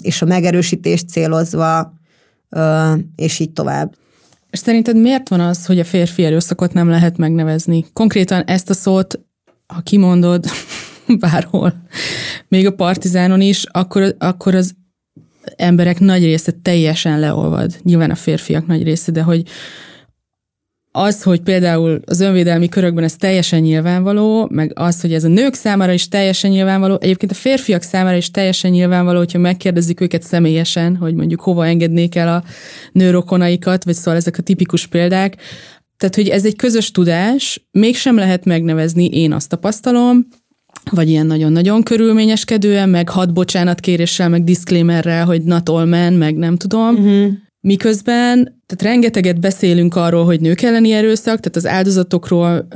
[0.00, 2.00] és a megerősítést célozva
[3.16, 3.94] és így tovább.
[4.50, 7.84] És szerinted miért van az, hogy a férfi erőszakot nem lehet megnevezni?
[7.92, 9.20] Konkrétan ezt a szót,
[9.66, 10.44] ha kimondod
[11.20, 11.74] bárhol,
[12.48, 14.74] még a partizánon is, akkor, akkor az
[15.56, 17.78] emberek nagy része teljesen leolvad.
[17.82, 19.42] Nyilván a férfiak nagy része, de hogy
[20.92, 25.54] az, hogy például az önvédelmi körökben ez teljesen nyilvánvaló, meg az, hogy ez a nők
[25.54, 30.96] számára is teljesen nyilvánvaló, egyébként a férfiak számára is teljesen nyilvánvaló, hogyha megkérdezik őket személyesen,
[30.96, 32.42] hogy mondjuk hova engednék el a
[32.92, 35.36] nőrokonaikat, vagy szóval ezek a tipikus példák.
[35.96, 40.26] Tehát, hogy ez egy közös tudás, mégsem lehet megnevezni, én azt tapasztalom,
[40.90, 46.36] vagy ilyen nagyon-nagyon körülményeskedően, meg hat bocsánat kéréssel, meg disclaimerrel, hogy not all men, meg
[46.36, 46.94] nem tudom.
[46.94, 47.32] Uh-huh.
[47.64, 52.66] Miközben, tehát rengeteget beszélünk arról, hogy nők elleni erőszak, tehát az áldozatokról,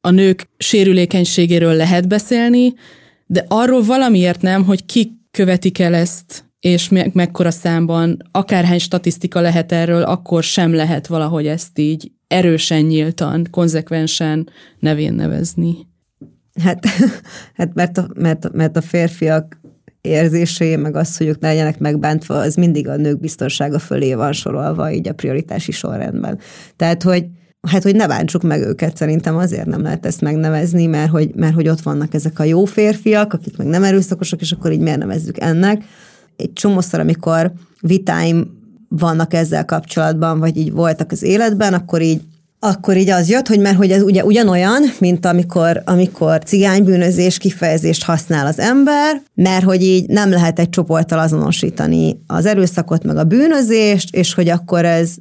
[0.00, 2.74] a nők sérülékenységéről lehet beszélni,
[3.26, 9.40] de arról valamiért nem, hogy ki követik el ezt, és me- mekkora számban, akárhány statisztika
[9.40, 14.48] lehet erről, akkor sem lehet valahogy ezt így erősen, nyíltan, konzekvensen
[14.78, 15.76] nevén nevezni.
[16.62, 16.86] Hát,
[17.58, 19.60] hát mert, a, mert, mert a férfiak
[20.08, 24.32] érzései, meg az, hogy ők ne legyenek megbántva, az mindig a nők biztonsága fölé van
[24.32, 26.38] sorolva, így a prioritási sorrendben.
[26.76, 27.26] Tehát, hogy
[27.68, 31.54] hát, hogy ne bántsuk meg őket, szerintem azért nem lehet ezt megnevezni, mert hogy, mert
[31.54, 34.98] hogy ott vannak ezek a jó férfiak, akik meg nem erőszakosak, és akkor így miért
[34.98, 35.84] nevezzük ennek.
[36.36, 38.56] Egy csomószor, amikor vitáim
[38.88, 42.20] vannak ezzel kapcsolatban, vagy így voltak az életben, akkor így
[42.60, 48.04] akkor így az jött, hogy mert hogy ez ugye ugyanolyan, mint amikor, amikor cigánybűnözés kifejezést
[48.04, 53.24] használ az ember, mert hogy így nem lehet egy csoporttal azonosítani az erőszakot, meg a
[53.24, 55.14] bűnözést, és hogy akkor ez,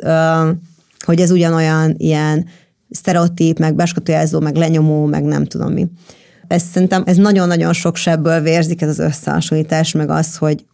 [1.06, 2.46] hogy ez ugyanolyan ilyen
[2.90, 5.88] sztereotíp, meg beskatujázó, meg lenyomó, meg nem tudom mi
[6.48, 10.66] ez szerintem ez nagyon-nagyon sok sebből vérzik ez az összehasonlítás, meg az, hogy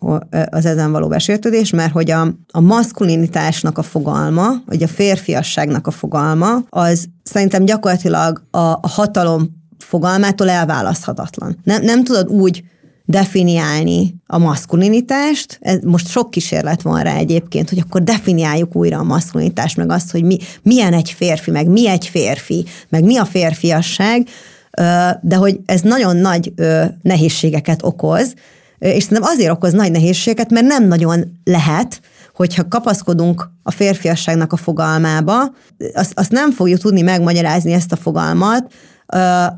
[0.49, 2.21] az ezen való besértődés, mert hogy a,
[2.51, 9.61] a maszkulinitásnak a fogalma, vagy a férfiasságnak a fogalma, az szerintem gyakorlatilag a, a hatalom
[9.78, 11.59] fogalmától elválaszthatatlan.
[11.63, 12.63] Nem, nem tudod úgy
[13.05, 15.57] definiálni a maszkulinitást.
[15.61, 20.11] Ez most sok kísérlet van rá egyébként, hogy akkor definiáljuk újra a maszkulinitást, meg azt,
[20.11, 24.28] hogy mi, milyen egy férfi, meg mi egy férfi, meg mi a férfiasság,
[25.21, 26.53] de hogy ez nagyon nagy
[27.01, 28.34] nehézségeket okoz,
[28.80, 32.01] és szerintem azért okoz nagy nehézségeket, mert nem nagyon lehet,
[32.36, 35.53] hogyha kapaszkodunk a férfiasságnak a fogalmába,
[35.93, 38.74] azt, azt nem fogjuk tudni megmagyarázni ezt a fogalmat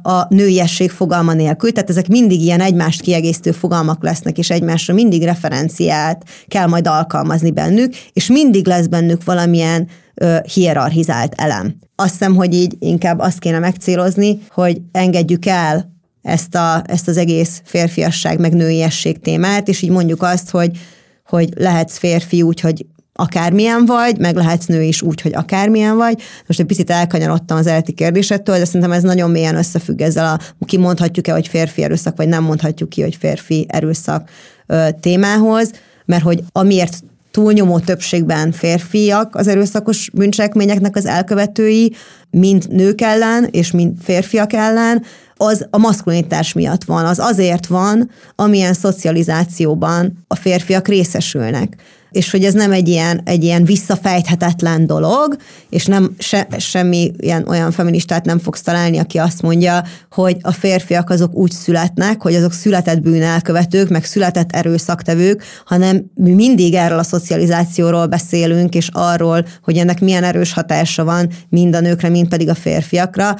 [0.02, 5.24] a nőiesség fogalma nélkül, tehát ezek mindig ilyen egymást kiegészítő fogalmak lesznek, és egymásra mindig
[5.24, 11.76] referenciát kell majd alkalmazni bennük, és mindig lesz bennük valamilyen ö, hierarchizált elem.
[11.96, 17.18] Azt hiszem, hogy így inkább azt kéne megcélozni, hogy engedjük el ezt, a, ezt az
[17.18, 20.78] egész férfiasság meg nőiesség témát, és így mondjuk azt, hogy,
[21.26, 22.86] hogy lehetsz férfi úgy, hogy
[23.18, 26.22] akármilyen vagy, meg lehetsz nő is úgy, hogy akármilyen vagy.
[26.48, 30.66] Most egy picit elkanyarodtam az elti kérdésettől, de szerintem ez nagyon mélyen összefügg ezzel a,
[30.66, 34.30] ki mondhatjuk-e, hogy férfi erőszak, vagy nem mondhatjuk ki, hogy férfi erőszak
[34.68, 35.72] ö, témához,
[36.06, 41.94] mert hogy amiért túlnyomó többségben férfiak az erőszakos bűncselekményeknek az elkövetői,
[42.30, 45.04] mind nők ellen és mind férfiak ellen,
[45.38, 51.76] az a maszkulinitás miatt van, az azért van, amilyen szocializációban a férfiak részesülnek
[52.16, 55.36] és hogy ez nem egy ilyen, egy ilyen visszafejthetetlen dolog,
[55.70, 60.52] és nem se, semmi ilyen olyan feministát nem fogsz találni, aki azt mondja, hogy a
[60.52, 67.00] férfiak azok úgy születnek, hogy azok született bűnelkövetők, meg született erőszaktevők, hanem mi mindig erről
[67.00, 72.28] a szocializációról beszélünk, és arról, hogy ennek milyen erős hatása van mind a nőkre, mind
[72.28, 73.36] pedig a férfiakra.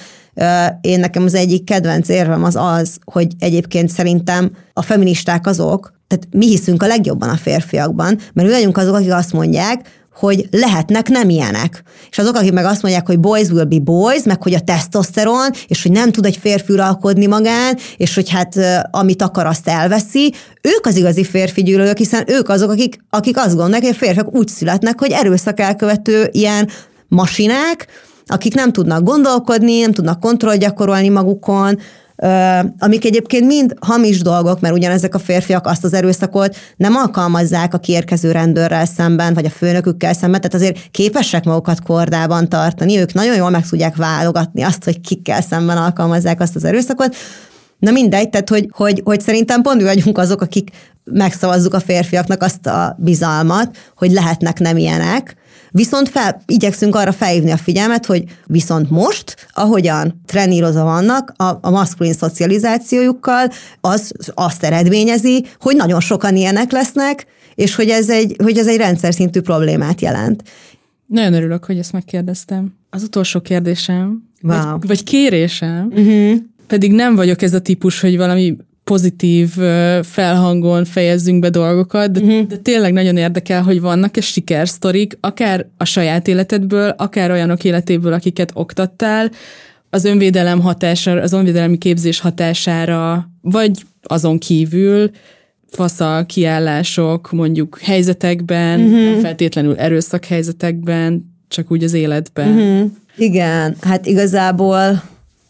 [0.82, 6.28] Én nekem az egyik kedvenc érvem az az, hogy egyébként szerintem a feministák azok, tehát
[6.32, 11.10] mi hiszünk a legjobban a férfiakban, mert mi vagyunk azok, akik azt mondják, hogy lehetnek
[11.10, 11.84] nem ilyenek.
[12.10, 15.50] És azok, akik meg azt mondják, hogy boys will be boys, meg hogy a tesztoszteron,
[15.68, 18.56] és hogy nem tud egy férfi uralkodni magán, és hogy hát
[18.92, 23.56] amit akar, azt elveszi, ők az igazi férfi gyűlölők, hiszen ők azok, akik, akik azt
[23.56, 26.70] gondolják, hogy a férfiak úgy születnek, hogy erőszak elkövető ilyen
[27.08, 27.88] masinák,
[28.26, 31.80] akik nem tudnak gondolkodni, nem tudnak kontroll gyakorolni magukon,
[32.80, 37.78] amik egyébként mind hamis dolgok, mert ugyanezek a férfiak azt az erőszakot nem alkalmazzák a
[37.78, 43.36] kiérkező rendőrrel szemben, vagy a főnökükkel szemben, tehát azért képesek magukat kordában tartani, ők nagyon
[43.36, 47.16] jól meg tudják válogatni azt, hogy kikkel szemben alkalmazzák azt az erőszakot,
[47.80, 50.70] Na mindegy, tehát hogy, hogy, hogy szerintem pont mi vagyunk azok, akik
[51.04, 55.36] megszavazzuk a férfiaknak azt a bizalmat, hogy lehetnek nem ilyenek,
[55.76, 61.70] Viszont fel, igyekszünk arra felhívni a figyelmet, hogy viszont most, ahogyan trenírozva vannak a, a
[61.70, 63.50] maszkulin szocializációjukkal,
[63.82, 68.78] az azt eredményezi, hogy nagyon sokan ilyenek lesznek, és hogy ez egy, hogy ez egy
[68.78, 70.44] rendszer szintű problémát jelent.
[71.06, 72.74] Nagyon örülök, hogy ezt megkérdeztem.
[72.90, 74.72] Az utolsó kérdésem, wow.
[74.72, 76.36] vagy, vagy kérésem, uh-huh.
[76.68, 79.50] pedig nem vagyok ez a típus, hogy valami pozitív
[80.02, 82.48] felhangon fejezzünk be dolgokat, de, uh-huh.
[82.48, 88.52] de tényleg nagyon érdekel, hogy vannak-e sikersztorik, akár a saját életedből, akár olyanok életéből, akiket
[88.54, 89.32] oktattál,
[89.90, 93.72] az önvédelem hatására, az önvédelemi képzés hatására, vagy
[94.04, 95.10] azon kívül
[95.68, 99.04] faszal kiállások mondjuk helyzetekben, uh-huh.
[99.04, 102.50] nem feltétlenül erőszak helyzetekben, csak úgy az életben.
[102.50, 102.92] Uh-huh.
[103.18, 105.04] Igen, hát igazából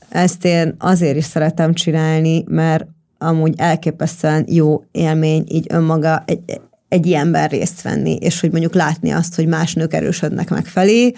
[0.10, 7.06] ezt én azért is szeretem csinálni, mert amúgy elképesztően jó élmény így önmaga egy, egy
[7.06, 11.14] ilyenben részt venni, és hogy mondjuk látni azt, hogy más nők erősödnek meg felé.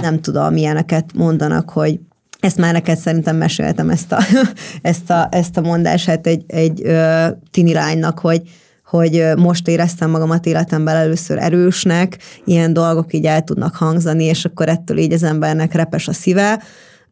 [0.00, 2.00] Nem tudom, milyeneket mondanak, hogy
[2.40, 4.18] ezt már neked szerintem meséltem ezt a,
[4.82, 8.42] ezt a, ezt a mondását egy, egy ö, tini lánynak, hogy,
[8.84, 14.68] hogy most éreztem magamat életemben először erősnek, ilyen dolgok így el tudnak hangzani, és akkor
[14.68, 16.62] ettől így az embernek repes a szíve,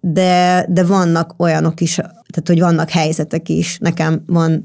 [0.00, 3.78] de, de vannak olyanok is, tehát hogy vannak helyzetek is.
[3.80, 4.62] Nekem van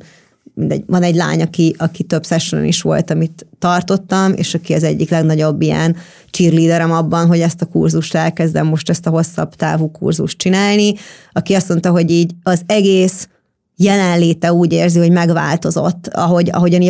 [0.53, 4.83] mindegy, van egy lány, aki, aki több sessionon is volt, amit tartottam, és aki az
[4.83, 5.95] egyik legnagyobb ilyen
[6.31, 10.93] cheerleaderem abban, hogy ezt a kurzust elkezdem most ezt a hosszabb távú kurzust csinálni,
[11.31, 13.27] aki azt mondta, hogy így az egész
[13.75, 16.81] jelenléte úgy érzi, hogy megváltozott, ahogy, ahogyan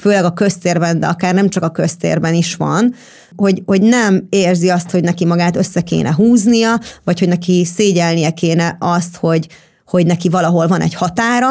[0.00, 2.94] főleg a köztérben, de akár nem csak a köztérben is van,
[3.40, 8.30] hogy, hogy nem érzi azt, hogy neki magát össze kéne húznia, vagy hogy neki szégyelnie
[8.30, 9.46] kéne azt, hogy,
[9.86, 11.48] hogy neki valahol van egy határa,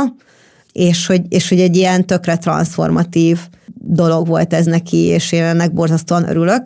[0.71, 3.39] és hogy, és hogy egy ilyen tökre transformatív
[3.73, 6.63] dolog volt ez neki, és én ennek borzasztóan örülök.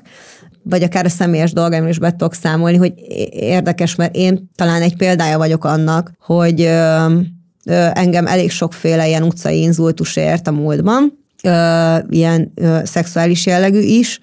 [0.64, 2.94] Vagy akár a személyes dolgaimról is be tudok számolni, hogy
[3.32, 7.06] érdekes, mert én talán egy példája vagyok annak, hogy ö,
[7.66, 13.80] ö, engem elég sokféle ilyen utcai inzultus ért a múltban, ö, ilyen ö, szexuális jellegű
[13.80, 14.20] is,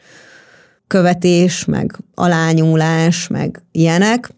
[0.90, 4.30] követés, meg alányúlás, meg ilyenek.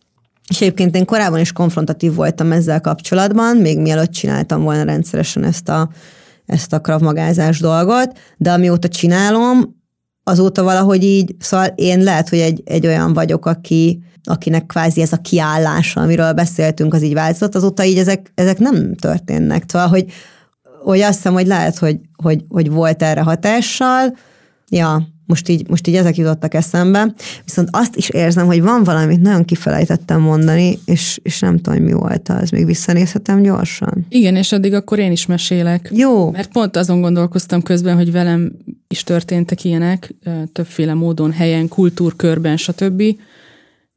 [0.49, 5.69] És egyébként én korábban is konfrontatív voltam ezzel kapcsolatban, még mielőtt csináltam volna rendszeresen ezt
[5.69, 5.89] a,
[6.47, 9.81] ezt a kravmagázás dolgot, de amióta csinálom,
[10.25, 15.13] azóta valahogy így, szóval én lehet, hogy egy, egy olyan vagyok, aki, akinek kvázi ez
[15.13, 19.65] a kiállása, amiről beszéltünk, az így változott, azóta így ezek, ezek nem történnek.
[19.67, 20.07] Szóval, hogy,
[20.83, 24.17] hogy azt hiszem, hogy lehet, hogy, hogy, hogy volt erre hatással.
[24.69, 27.15] Ja, most így, most így ezek jutottak eszembe.
[27.45, 31.85] Viszont azt is érzem, hogy van valamit nagyon kifelejtettem mondani, és, és nem tudom, hogy
[31.85, 32.51] mi volt az.
[32.51, 34.07] Még visszanézhetem gyorsan.
[34.09, 35.91] Igen, és addig akkor én is mesélek.
[35.93, 36.31] Jó.
[36.31, 38.53] Mert pont azon gondolkoztam közben, hogy velem
[38.89, 40.15] is történtek ilyenek,
[40.53, 43.03] többféle módon, helyen, kultúrkörben, stb.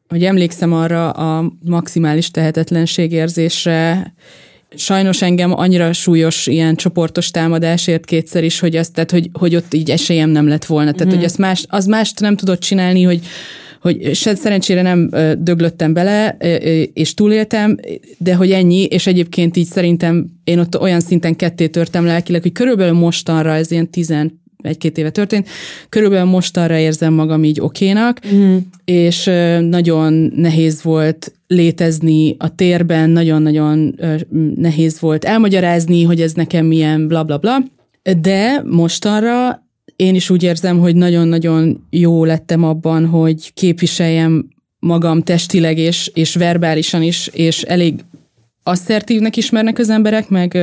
[0.07, 4.13] Hogy emlékszem arra a maximális tehetetlenség érzésre,
[4.75, 9.73] sajnos engem annyira súlyos ilyen csoportos támadásért kétszer is, hogy, azt, tehát, hogy, hogy ott
[9.73, 10.91] így esélyem nem lett volna.
[10.91, 11.15] Tehát, mm.
[11.15, 13.19] hogy azt más, az mást nem tudott csinálni, hogy
[13.81, 16.37] hogy se, szerencsére nem döglöttem bele,
[16.93, 17.77] és túléltem,
[18.17, 22.51] de hogy ennyi, és egyébként így szerintem én ott olyan szinten ketté törtem lelkileg, hogy
[22.51, 25.47] körülbelül mostanra, ez ilyen tizen egy-két éve történt,
[25.89, 28.57] körülbelül mostanra érzem magam így okénak, mm.
[28.85, 29.23] és
[29.59, 33.99] nagyon nehéz volt létezni a térben, nagyon-nagyon
[34.55, 37.57] nehéz volt elmagyarázni, hogy ez nekem milyen bla bla bla,
[38.21, 39.63] de mostanra
[39.95, 44.47] én is úgy érzem, hogy nagyon-nagyon jó lettem abban, hogy képviseljem
[44.79, 47.93] magam testileg és, és verbálisan is, és elég
[48.63, 50.57] asszertívnek ismernek az emberek, meg,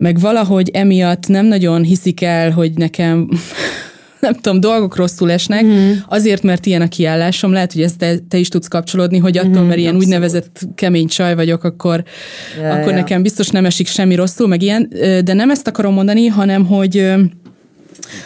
[0.00, 3.28] meg valahogy emiatt nem nagyon hiszik el, hogy nekem
[4.20, 5.92] nem tudom, dolgok rosszul esnek, mm.
[6.08, 9.62] azért, mert ilyen a kiállásom, lehet, hogy ezt te, te is tudsz kapcsolódni, hogy attól,
[9.62, 10.14] mm, mert ilyen abszolút.
[10.14, 12.04] úgynevezett kemény csaj vagyok, akkor,
[12.62, 12.94] ja, akkor ja.
[12.94, 14.92] nekem biztos nem esik semmi rosszul, meg ilyen,
[15.24, 17.12] de nem ezt akarom mondani, hanem, hogy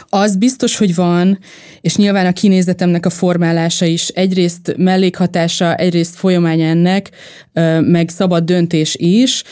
[0.09, 1.39] az biztos, hogy van,
[1.81, 7.11] és nyilván a kinézetemnek a formálása is egyrészt mellékhatása, egyrészt folyamánya ennek,
[7.81, 9.43] meg szabad döntés is,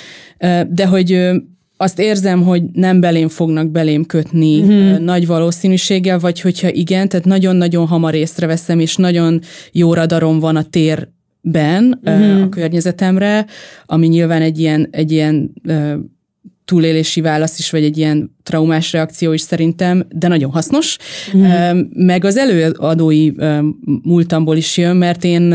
[0.69, 1.31] de hogy
[1.83, 5.05] azt érzem, hogy nem belém fognak belém kötni mm-hmm.
[5.05, 9.41] nagy valószínűséggel, vagy hogyha igen, tehát nagyon-nagyon hamar észreveszem, és nagyon
[9.73, 12.43] jó radarom van a térben mm-hmm.
[12.43, 13.47] a környezetemre,
[13.87, 15.53] ami nyilván egy ilyen, egy ilyen
[16.65, 20.97] túlélési válasz is, vagy egy ilyen traumás reakció is szerintem, de nagyon hasznos.
[21.37, 21.81] Mm.
[21.95, 23.31] Meg az előadói
[24.03, 25.55] múltamból is jön, mert én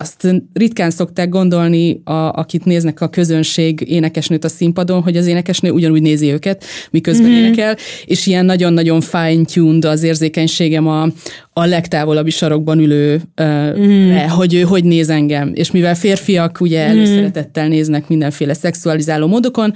[0.00, 5.70] azt ritkán szokták gondolni, a, akit néznek a közönség énekesnőt a színpadon, hogy az énekesnő
[5.70, 7.44] ugyanúgy nézi őket, miközben mm-hmm.
[7.44, 11.08] énekel, és ilyen nagyon-nagyon fine-tuned az érzékenységem a,
[11.52, 14.28] a legtávolabbi sarokban ülő, mm-hmm.
[14.28, 15.50] hogy ő hogy néz engem.
[15.54, 16.96] És mivel férfiak ugye mhm.
[16.96, 19.74] előszeretettel néznek mindenféle szexualizáló módokon,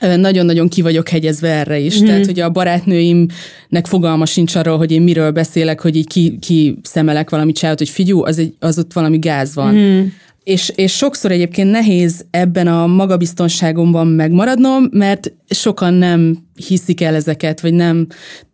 [0.00, 2.00] nagyon-nagyon ki vagyok hegyezve erre is.
[2.00, 2.04] Mm.
[2.04, 6.78] Tehát, hogy a barátnőimnek fogalma sincs arról, hogy én miről beszélek, hogy így ki, ki
[6.82, 9.74] szemelek valami csáot, hogy figyú, az, egy, az ott valami gáz van.
[9.74, 10.06] Mm.
[10.44, 17.60] És, és sokszor egyébként nehéz ebben a magabiztonságomban megmaradnom, mert sokan nem hiszik el ezeket,
[17.60, 18.06] vagy nem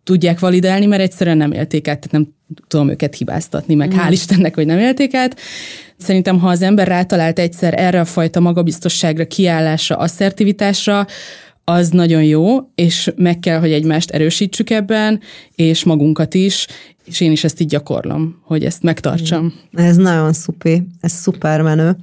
[0.03, 2.35] tudják validálni, mert egyszerűen nem élték át, tehát nem
[2.67, 3.97] tudom őket hibáztatni, meg mm.
[3.97, 5.39] hál' Istennek, hogy nem élték át.
[5.97, 11.05] Szerintem, ha az ember rátalált egyszer erre a fajta magabiztosságra, kiállásra, asszertivitásra,
[11.63, 15.19] az nagyon jó, és meg kell, hogy egymást erősítsük ebben,
[15.55, 16.67] és magunkat is,
[17.05, 19.53] és én is ezt így gyakorlom, hogy ezt megtartsam.
[19.73, 21.95] Ez nagyon szupi, ez szuper menő.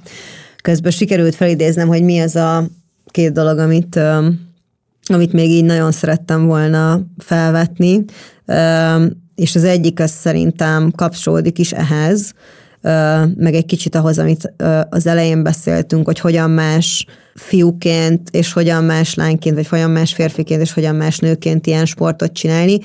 [0.63, 2.67] Közben sikerült felidéznem, hogy mi az a
[3.11, 3.99] két dolog, amit,
[5.05, 8.05] amit még így nagyon szerettem volna felvetni,
[9.35, 12.33] és az egyik az szerintem kapcsolódik is ehhez,
[13.35, 14.53] meg egy kicsit ahhoz, amit
[14.89, 17.05] az elején beszéltünk, hogy hogyan más
[17.35, 22.33] fiúként, és hogyan más lányként, vagy hogyan más férfiként, és hogyan más nőként ilyen sportot
[22.33, 22.79] csinálni,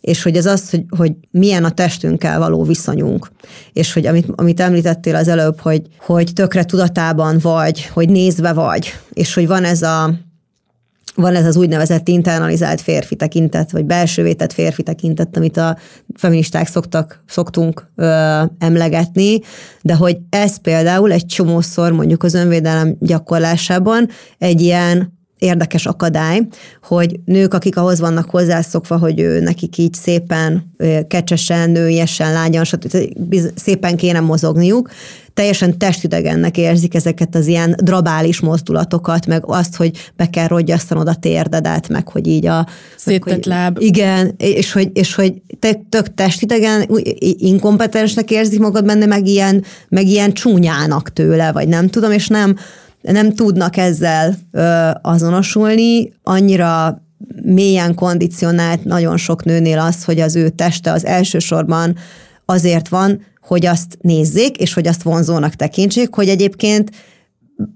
[0.00, 3.30] és hogy ez az, hogy, hogy milyen a testünkkel való viszonyunk.
[3.72, 8.92] És hogy amit, amit említettél az előbb, hogy, hogy tökre tudatában vagy, hogy nézve vagy,
[9.12, 10.14] és hogy van ez a
[11.14, 15.76] van ez az úgynevezett internalizált férfi tekintet, vagy belső vétett férfi tekintet, amit a
[16.14, 19.40] feministák szoktak, szoktunk ö, emlegetni,
[19.82, 24.08] de hogy ez például egy csomószor mondjuk az önvédelem gyakorlásában
[24.38, 26.46] egy ilyen érdekes akadály,
[26.82, 30.74] hogy nők, akik ahhoz vannak hozzászokva, hogy ő, nekik így szépen,
[31.08, 33.36] kecsesen, nőiesen, lágyan, stb.
[33.54, 34.90] szépen kéne mozogniuk,
[35.34, 41.14] teljesen testidegennek érzik ezeket az ilyen drabális mozdulatokat, meg azt, hogy be kell rogyasztanod a
[41.14, 42.66] térdedet, meg hogy így a...
[42.96, 43.76] Széttett láb.
[43.80, 46.88] Igen, és hogy, és hogy te tök testidegen,
[47.38, 52.56] inkompetensnek érzik magad benne, meg ilyen, meg ilyen csúnyának tőle, vagy nem tudom, és nem,
[53.00, 57.02] nem tudnak ezzel ö, azonosulni, annyira
[57.42, 61.96] mélyen kondicionált nagyon sok nőnél az, hogy az ő teste az elsősorban
[62.44, 66.90] azért van, hogy azt nézzék, és hogy azt vonzónak tekintsék, hogy egyébként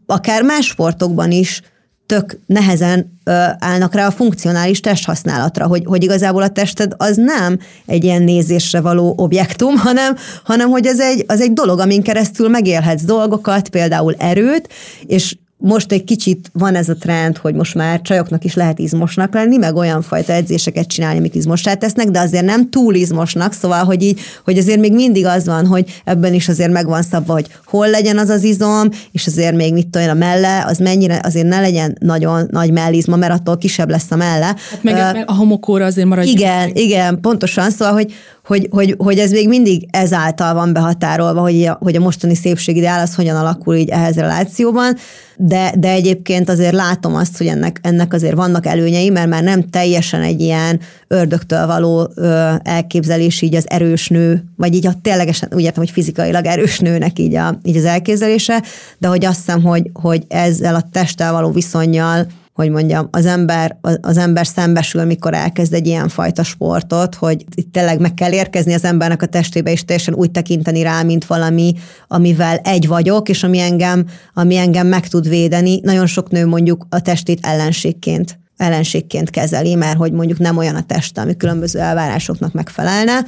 [0.06, 1.60] akár más sportokban is
[2.06, 7.58] tök nehezen ö, állnak rá a funkcionális testhasználatra, hogy, hogy igazából a tested az nem
[7.86, 12.48] egy ilyen nézésre való objektum, hanem, hanem hogy ez egy, az egy dolog, amin keresztül
[12.48, 14.68] megélhetsz dolgokat, például erőt,
[15.06, 19.34] és most egy kicsit van ez a trend, hogy most már csajoknak is lehet izmosnak
[19.34, 23.84] lenni, meg olyan fajta edzéseket csinálni, amik izmossá tesznek, de azért nem túl izmosnak, szóval,
[23.84, 27.46] hogy így, hogy azért még mindig az van, hogy ebben is azért megvan szabva, hogy
[27.64, 31.48] hol legyen az az izom, és azért még mit tudom, a melle, az mennyire, azért
[31.48, 34.46] ne legyen nagyon nagy mellizma, mert attól kisebb lesz a melle.
[34.46, 36.34] Hát meg, uh, a homokóra azért maradjon.
[36.34, 36.78] Igen, meg.
[36.78, 38.12] igen, pontosan, szóval, hogy,
[38.44, 43.14] hogy, hogy, hogy ez még mindig ezáltal van behatárolva, hogy hogy a mostani szépségideál az
[43.14, 44.96] hogyan alakul így ehhez relációban,
[45.36, 49.70] de, de egyébként azért látom azt, hogy ennek, ennek azért vannak előnyei, mert már nem
[49.70, 55.48] teljesen egy ilyen ördögtől való ö, elképzelés így az erős nő, vagy így a ténylegesen
[55.54, 58.62] úgy értem, hogy fizikailag erős nőnek így, a, így az elképzelése,
[58.98, 63.78] de hogy azt hiszem, hogy, hogy ezzel a testtel való viszonyjal hogy mondjam, az ember,
[64.00, 68.74] az ember szembesül, mikor elkezd egy ilyen fajta sportot, hogy itt tényleg meg kell érkezni
[68.74, 71.74] az embernek a testébe, és teljesen úgy tekinteni rá, mint valami,
[72.08, 75.80] amivel egy vagyok, és ami engem, ami engem meg tud védeni.
[75.82, 80.82] Nagyon sok nő mondjuk a testét ellenségként ellenségként kezeli, mert hogy mondjuk nem olyan a
[80.82, 83.26] teste, ami különböző elvárásoknak megfelelne,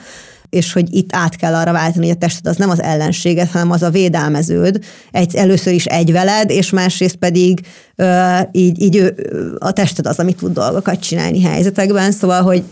[0.51, 3.71] és hogy itt át kell arra váltani, hogy a tested az nem az ellenséged, hanem
[3.71, 4.85] az a védelmeződ.
[5.11, 7.61] Egy, először is egy veled, és másrészt pedig
[7.97, 9.15] ö, így, így ő,
[9.59, 12.63] a tested az, ami tud dolgokat csinálni helyzetekben, szóval, hogy,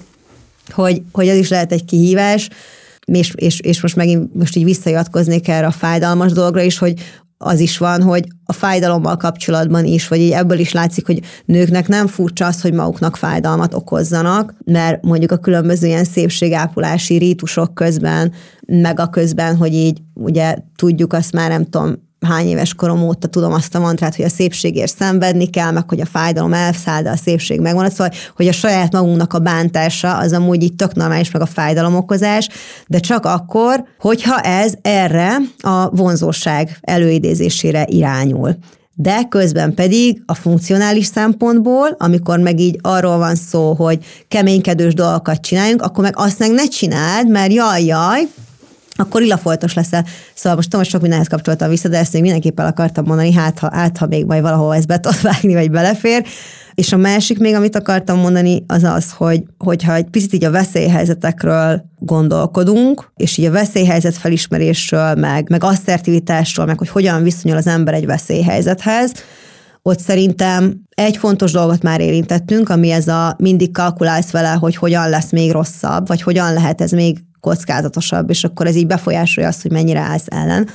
[0.70, 2.48] hogy, hogy ez is lehet egy kihívás,
[3.04, 7.00] és, és, és most megint most így visszajatkoznék erre a fájdalmas dologra is, hogy,
[7.38, 11.88] az is van, hogy a fájdalommal kapcsolatban is, vagy így ebből is látszik, hogy nőknek
[11.88, 18.32] nem furcsa az, hogy maguknak fájdalmat okozzanak, mert mondjuk a különböző ilyen szépségápolási rítusok közben,
[18.66, 23.28] meg a közben, hogy így ugye tudjuk azt már nem tudom, hány éves korom óta
[23.28, 27.10] tudom azt a mantrát, hogy a szépségért szenvedni kell, meg hogy a fájdalom elszáll, de
[27.10, 27.90] a szépség megvan.
[27.90, 32.48] Szóval, hogy a saját magunknak a bántása az amúgy itt tök normális, meg a fájdalomokozás,
[32.86, 38.56] de csak akkor, hogyha ez erre a vonzóság előidézésére irányul.
[38.96, 45.40] De közben pedig a funkcionális szempontból, amikor meg így arról van szó, hogy keménykedős dolgokat
[45.40, 48.28] csináljunk, akkor meg azt meg ne csináld, mert jaj, jaj,
[48.96, 50.04] akkor illafoltos leszel.
[50.34, 53.70] Szóval most tudom, sok mindenhez kapcsoltam vissza, de ezt még mindenképpen akartam mondani, hát ha,
[53.72, 56.24] hát, ha még majd valahol ezt be tudod vágni, vagy belefér.
[56.74, 60.50] És a másik még, amit akartam mondani, az az, hogy hogyha egy picit így a
[60.50, 67.66] veszélyhelyzetekről gondolkodunk, és így a veszélyhelyzet felismerésről, meg, meg asszertivitásról, meg hogy hogyan viszonyul az
[67.66, 69.12] ember egy veszélyhelyzethez,
[69.86, 75.08] ott szerintem egy fontos dolgot már érintettünk, ami ez a mindig kalkulálsz vele, hogy hogyan
[75.08, 79.62] lesz még rosszabb, vagy hogyan lehet ez még kockázatosabb, és akkor ez így befolyásolja azt,
[79.62, 80.68] hogy mennyire állsz ellen.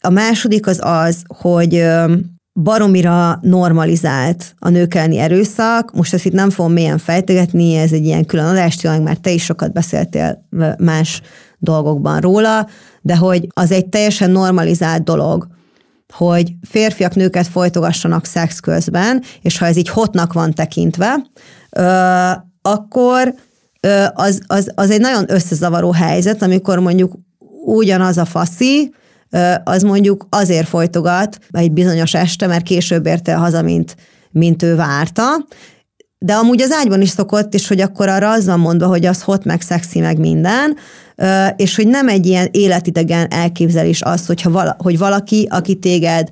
[0.00, 1.84] A második az az, hogy
[2.52, 5.92] baromira normalizált a nők elleni erőszak.
[5.92, 9.44] Most ezt itt nem fogom mélyen fejtegetni, ez egy ilyen külön tényleg már te is
[9.44, 10.46] sokat beszéltél
[10.78, 11.20] más
[11.58, 12.68] dolgokban róla,
[13.00, 15.46] de hogy az egy teljesen normalizált dolog,
[16.12, 21.16] hogy férfiak nőket folytogassanak szex közben, és ha ez így hotnak van tekintve,
[22.62, 23.34] akkor
[24.14, 27.12] az, az, az egy nagyon összezavaró helyzet, amikor mondjuk
[27.64, 28.94] ugyanaz a faszi,
[29.64, 33.96] az mondjuk azért folytogat egy bizonyos este, mert később érte haza, mint,
[34.30, 35.24] mint ő várta,
[36.18, 39.22] de amúgy az ágyban is szokott, és hogy akkor arra az van mondva, hogy az
[39.22, 40.76] hot, meg szexi, meg minden,
[41.56, 46.28] és hogy nem egy ilyen életidegen elképzelés az, hogyha vala, hogy valaki, aki téged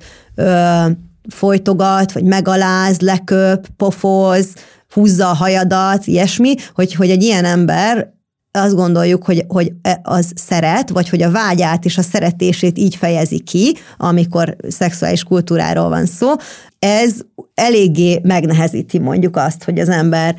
[1.29, 4.47] folytogat, vagy megaláz, leköp, pofoz,
[4.95, 8.13] húzza a hajadat, ilyesmi, hogy, hogy egy ilyen ember
[8.51, 12.95] azt gondoljuk, hogy, hogy e, az szeret, vagy hogy a vágyát és a szeretését így
[12.95, 16.31] fejezi ki, amikor szexuális kultúráról van szó,
[16.79, 17.13] ez
[17.53, 20.35] eléggé megnehezíti mondjuk azt, hogy az ember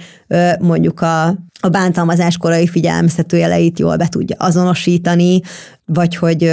[0.61, 1.27] mondjuk a,
[1.61, 5.41] a bántalmazás korai figyelmeztető jeleit jól be tudja azonosítani,
[5.87, 6.53] vagy hogy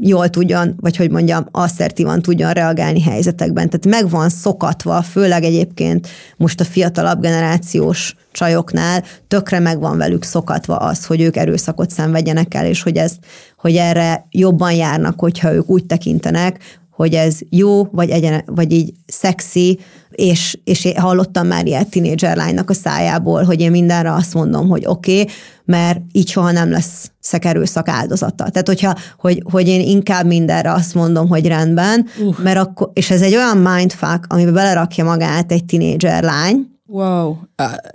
[0.00, 3.68] jól tudjon, vagy hogy mondjam, asszertívan tudjon reagálni helyzetekben.
[3.68, 10.22] Tehát meg van szokatva, főleg egyébként most a fiatalabb generációs csajoknál tökre meg van velük
[10.22, 13.12] szokatva az, hogy ők erőszakot szenvedjenek el, és hogy, ez,
[13.56, 18.92] hogy erre jobban járnak, hogyha ők úgy tekintenek, hogy ez jó, vagy, egyen, vagy így
[19.06, 19.78] szexi,
[20.10, 24.68] és, és én hallottam már ilyet tínédzser lánynak a szájából, hogy én mindenre azt mondom,
[24.68, 25.34] hogy oké, okay,
[25.64, 28.48] mert így soha nem lesz szekerőszak áldozata.
[28.48, 32.38] Tehát, hogyha, hogy, hogy én inkább mindenre azt mondom, hogy rendben, uh.
[32.38, 36.66] mert akkor, és ez egy olyan mindfuck, amiben belerakja magát egy tínédzser lány.
[36.86, 37.28] Wow.
[37.30, 37.36] Uh,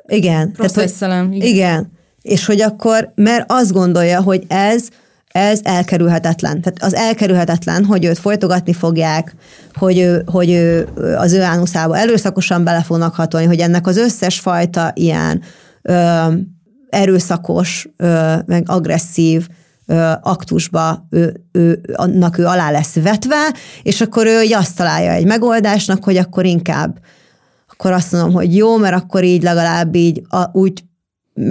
[0.07, 0.53] igen.
[0.53, 1.47] Tehát, hogy, igen.
[1.47, 1.91] igen.
[2.21, 4.87] És hogy akkor, mert azt gondolja, hogy ez
[5.37, 6.61] ez elkerülhetetlen.
[6.61, 9.35] Tehát az elkerülhetetlen, hogy őt folytogatni fogják,
[9.73, 10.53] hogy, hogy
[11.17, 15.41] az ő ánuszába erőszakosan bele fognak hatolni, hogy ennek az összes fajta ilyen
[15.81, 16.25] ö,
[16.89, 19.47] erőszakos, ö, meg agresszív
[19.85, 25.25] ö, aktusba ő, ő, annak ő alá lesz vetve, és akkor ő azt találja egy
[25.25, 26.99] megoldásnak, hogy akkor inkább
[27.69, 30.83] akkor azt mondom, hogy jó, mert akkor így legalább így a, úgy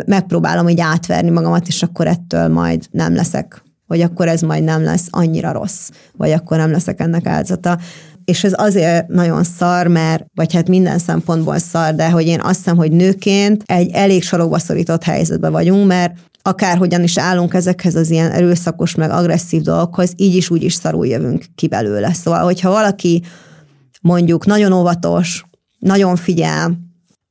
[0.06, 4.82] megpróbálom így átverni magamat, és akkor ettől majd nem leszek hogy akkor ez majd nem
[4.82, 7.78] lesz annyira rossz, vagy akkor nem leszek ennek áldozata.
[8.24, 12.56] és ez azért nagyon szar, mert, vagy hát minden szempontból szar, de hogy én azt
[12.56, 18.10] hiszem, hogy nőként egy elég sarokba szorított helyzetben vagyunk, mert akárhogyan is állunk ezekhez az
[18.10, 22.12] ilyen erőszakos, meg agresszív dolgokhoz, így is úgy is szarul jövünk ki belőle.
[22.12, 23.22] Szóval, hogyha valaki
[24.00, 25.44] mondjuk nagyon óvatos,
[25.78, 26.85] nagyon figyel,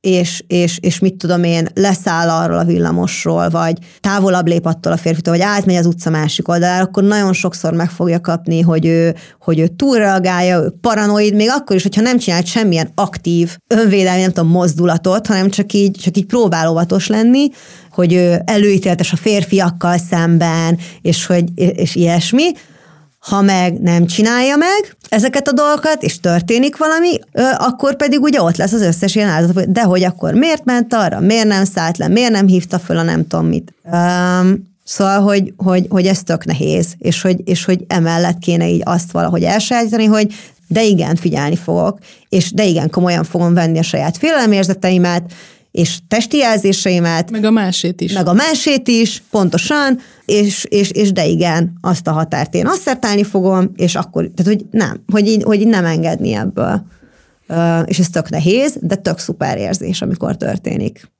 [0.05, 4.97] és, és, és mit tudom én, leszáll arról a villamosról, vagy távolabb lép attól a
[4.97, 9.15] férfitől, vagy átmegy az utca másik oldalára, akkor nagyon sokszor meg fogja kapni, hogy ő,
[9.39, 14.31] hogy ő túlreagálja, ő paranoid, még akkor is, hogyha nem csinált semmilyen aktív önvédelmi, nem
[14.31, 17.47] tudom, mozdulatot, hanem csak így, csak így próbál óvatos lenni,
[17.91, 22.51] hogy ő előítéletes a férfiakkal szemben, és hogy és ilyesmi,
[23.29, 27.19] ha meg nem csinálja meg ezeket a dolgokat, és történik valami,
[27.57, 31.47] akkor pedig ugye ott lesz az összes ilyen áldozat, hogy akkor miért ment arra, miért
[31.47, 33.73] nem szállt le, miért nem hívta föl a nem tudom mit.
[33.83, 38.81] Um, Szóval, hogy, hogy, hogy ez tök nehéz, és hogy, és hogy emellett kéne így
[38.83, 40.33] azt valahogy elsajátítani, hogy
[40.67, 41.97] de igen, figyelni fogok,
[42.29, 45.23] és de igen, komolyan fogom venni a saját félelemérzeteimet,
[45.75, 47.31] és testi jelzéseimet.
[47.31, 48.13] Meg a másét is.
[48.13, 53.23] Meg a másét is, pontosan, és, és, és de igen, azt a határt én asszertálni
[53.23, 56.85] fogom, és akkor, tehát hogy nem, hogy így, hogy így nem engedni ebből.
[57.85, 61.11] És ez tök nehéz, de tök szuper érzés, amikor történik.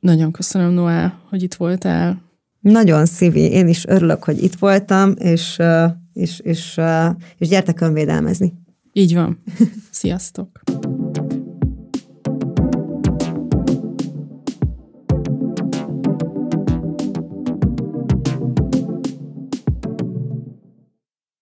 [0.00, 2.22] Nagyon köszönöm, Noá, hogy itt voltál.
[2.60, 5.58] Nagyon szívi, én is örülök, hogy itt voltam, és,
[6.12, 6.80] és, és,
[7.38, 8.52] és gyertek önvédelmezni.
[8.92, 9.42] Így van.
[9.90, 10.60] Sziasztok!